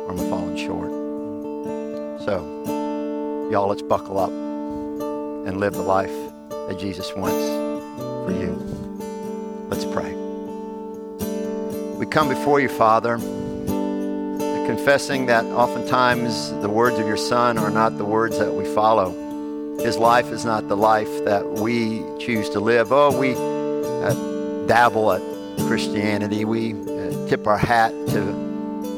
Lord? 0.09 0.19
Where 0.19 0.27
am 0.27 0.27
I 0.27 0.31
falling 0.31 0.57
short? 0.57 0.91
So, 2.25 3.49
y'all, 3.51 3.69
let's 3.69 3.83
buckle 3.83 4.19
up 4.19 4.31
and 4.31 5.61
live 5.61 5.75
the 5.75 5.83
life 5.83 6.13
that 6.51 6.79
Jesus 6.79 7.15
wants 7.15 7.37
for 8.27 8.33
you. 8.33 8.55
Let's 9.71 9.85
pray. 9.85 10.15
We 11.97 12.07
come 12.07 12.29
before 12.29 12.61
you, 12.61 12.69
Father, 12.69 13.19
confessing 14.67 15.27
that 15.27 15.45
oftentimes 15.47 16.53
the 16.61 16.69
words 16.69 16.99
of 16.99 17.07
your 17.07 17.17
Son 17.17 17.59
are 17.59 17.71
not 17.71 17.97
the 17.99 18.05
words 18.05 18.39
that 18.39 18.53
we 18.53 18.65
follow. 18.75 19.11
His 19.79 19.97
life 19.97 20.31
is 20.31 20.45
not 20.45 20.69
the 20.69 20.77
life 20.77 21.25
that 21.25 21.47
we 21.47 22.03
choose 22.19 22.51
to 22.51 22.61
live. 22.61 22.93
Oh, 22.93 23.17
we 23.17 23.35
uh, 23.35 24.67
dabble 24.67 25.13
at 25.13 25.23
Christianity. 25.67 26.45
We 26.45 26.73
uh, 26.73 27.29
tip 27.29 27.47
our 27.47 27.57
hat 27.57 27.93
to 28.09 28.48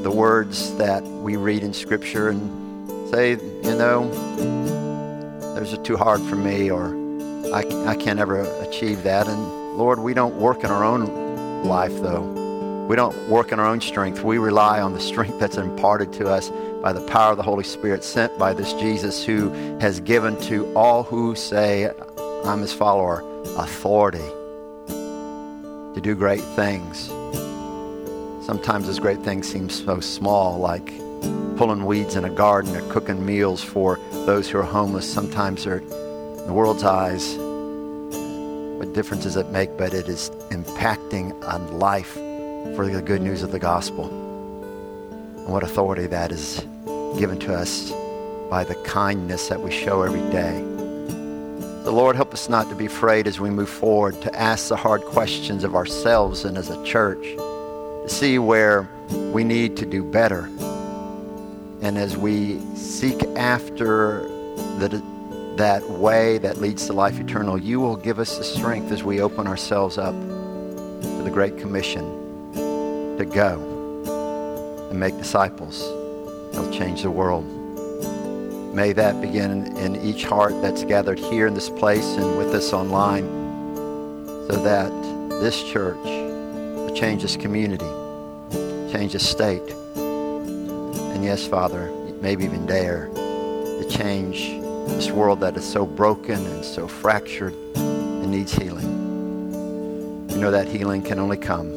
the 0.02 0.10
words 0.10 0.74
that 0.76 1.02
we 1.02 1.36
read 1.36 1.62
in 1.62 1.74
Scripture 1.74 2.28
and 2.30 3.10
say, 3.10 3.32
you 3.32 3.74
know, 3.76 4.08
those 5.54 5.74
are 5.74 5.82
too 5.82 5.96
hard 5.96 6.20
for 6.22 6.36
me, 6.36 6.70
or 6.70 6.94
I, 7.54 7.60
I 7.86 7.96
can't 7.96 8.18
ever 8.18 8.40
achieve 8.62 9.02
that. 9.02 9.26
And 9.26 9.76
Lord, 9.76 9.98
we 9.98 10.14
don't 10.14 10.36
work 10.36 10.64
in 10.64 10.70
our 10.70 10.84
own 10.84 11.64
life, 11.64 12.00
though. 12.00 12.86
We 12.88 12.96
don't 12.96 13.28
work 13.28 13.52
in 13.52 13.60
our 13.60 13.66
own 13.66 13.80
strength. 13.80 14.24
We 14.24 14.38
rely 14.38 14.80
on 14.80 14.94
the 14.94 15.00
strength 15.00 15.38
that's 15.38 15.56
imparted 15.56 16.12
to 16.14 16.28
us 16.28 16.50
by 16.82 16.92
the 16.92 17.06
power 17.06 17.32
of 17.32 17.36
the 17.36 17.42
Holy 17.42 17.64
Spirit 17.64 18.02
sent 18.02 18.36
by 18.38 18.54
this 18.54 18.72
Jesus 18.72 19.24
who 19.24 19.50
has 19.80 20.00
given 20.00 20.40
to 20.42 20.72
all 20.74 21.02
who 21.02 21.34
say, 21.34 21.92
I'm 22.44 22.60
his 22.62 22.72
follower, 22.72 23.22
authority 23.56 24.26
to 25.94 26.00
do 26.00 26.14
great 26.14 26.40
things. 26.40 27.10
Sometimes 28.50 28.86
those 28.88 28.98
great 28.98 29.20
things 29.20 29.48
seem 29.48 29.70
so 29.70 30.00
small, 30.00 30.58
like 30.58 30.88
pulling 31.56 31.86
weeds 31.86 32.16
in 32.16 32.24
a 32.24 32.30
garden 32.30 32.74
or 32.74 32.80
cooking 32.90 33.24
meals 33.24 33.62
for 33.62 33.96
those 34.10 34.50
who 34.50 34.58
are 34.58 34.64
homeless. 34.64 35.08
Sometimes 35.08 35.62
they're, 35.62 35.78
in 35.78 36.46
the 36.48 36.52
world's 36.52 36.82
eyes, 36.82 37.36
what 38.76 38.92
difference 38.92 39.22
does 39.22 39.36
it 39.36 39.50
make? 39.50 39.78
But 39.78 39.94
it 39.94 40.08
is 40.08 40.30
impacting 40.50 41.40
on 41.44 41.78
life 41.78 42.14
for 42.74 42.88
the 42.88 43.00
good 43.00 43.22
news 43.22 43.44
of 43.44 43.52
the 43.52 43.60
gospel. 43.60 44.06
And 45.36 45.46
what 45.46 45.62
authority 45.62 46.08
that 46.08 46.32
is 46.32 46.58
given 47.20 47.38
to 47.38 47.54
us 47.54 47.92
by 48.50 48.64
the 48.64 48.74
kindness 48.84 49.46
that 49.46 49.60
we 49.60 49.70
show 49.70 50.02
every 50.02 50.28
day. 50.32 50.60
The 51.84 51.92
Lord 51.92 52.16
help 52.16 52.34
us 52.34 52.48
not 52.48 52.68
to 52.70 52.74
be 52.74 52.86
afraid 52.86 53.28
as 53.28 53.38
we 53.38 53.48
move 53.48 53.70
forward 53.70 54.20
to 54.22 54.34
ask 54.34 54.70
the 54.70 54.76
hard 54.76 55.02
questions 55.02 55.62
of 55.62 55.76
ourselves 55.76 56.44
and 56.44 56.58
as 56.58 56.68
a 56.68 56.84
church, 56.84 57.24
see 58.10 58.38
where 58.38 58.88
we 59.32 59.44
need 59.44 59.76
to 59.78 59.86
do 59.86 60.02
better. 60.04 60.50
And 61.82 61.96
as 61.96 62.16
we 62.16 62.60
seek 62.74 63.22
after 63.36 64.22
the, 64.78 65.02
that 65.56 65.88
way 65.88 66.38
that 66.38 66.58
leads 66.58 66.86
to 66.86 66.92
life 66.92 67.18
eternal, 67.18 67.56
you 67.56 67.80
will 67.80 67.96
give 67.96 68.18
us 68.18 68.36
the 68.36 68.44
strength 68.44 68.90
as 68.92 69.02
we 69.02 69.20
open 69.20 69.46
ourselves 69.46 69.96
up 69.96 70.14
to 70.14 71.22
the 71.22 71.30
Great 71.30 71.56
Commission 71.58 72.04
to 73.16 73.24
go 73.24 74.88
and 74.90 74.98
make 74.98 75.16
disciples. 75.16 75.80
They'll 76.52 76.72
change 76.72 77.02
the 77.02 77.10
world. 77.10 77.44
May 78.74 78.92
that 78.92 79.20
begin 79.20 79.76
in 79.76 79.96
each 79.96 80.24
heart 80.24 80.60
that's 80.62 80.84
gathered 80.84 81.18
here 81.18 81.46
in 81.46 81.54
this 81.54 81.70
place 81.70 82.06
and 82.16 82.38
with 82.38 82.54
us 82.54 82.72
online 82.72 83.26
so 84.48 84.56
that 84.62 84.90
this 85.40 85.62
church 85.62 85.96
will 86.04 86.94
change 86.94 87.22
this 87.22 87.36
community, 87.36 87.86
change 88.90 89.12
this 89.12 89.28
state, 89.28 89.62
and 89.96 91.24
yes, 91.24 91.46
Father, 91.46 91.90
maybe 92.20 92.44
even 92.44 92.66
dare 92.66 93.08
to 93.14 93.86
change 93.88 94.50
this 94.88 95.10
world 95.10 95.40
that 95.40 95.56
is 95.56 95.64
so 95.64 95.86
broken 95.86 96.34
and 96.34 96.64
so 96.64 96.88
fractured 96.88 97.54
and 97.74 98.30
needs 98.30 98.52
healing. 98.52 98.88
You 100.30 100.36
know 100.36 100.50
that 100.50 100.66
healing 100.68 101.02
can 101.02 101.18
only 101.18 101.36
come 101.36 101.70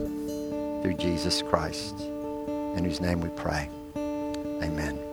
through 0.82 0.96
Jesus 0.98 1.42
Christ, 1.42 2.00
in 2.00 2.84
whose 2.84 3.00
name 3.00 3.22
we 3.22 3.30
pray. 3.30 3.70
Amen. 3.96 5.13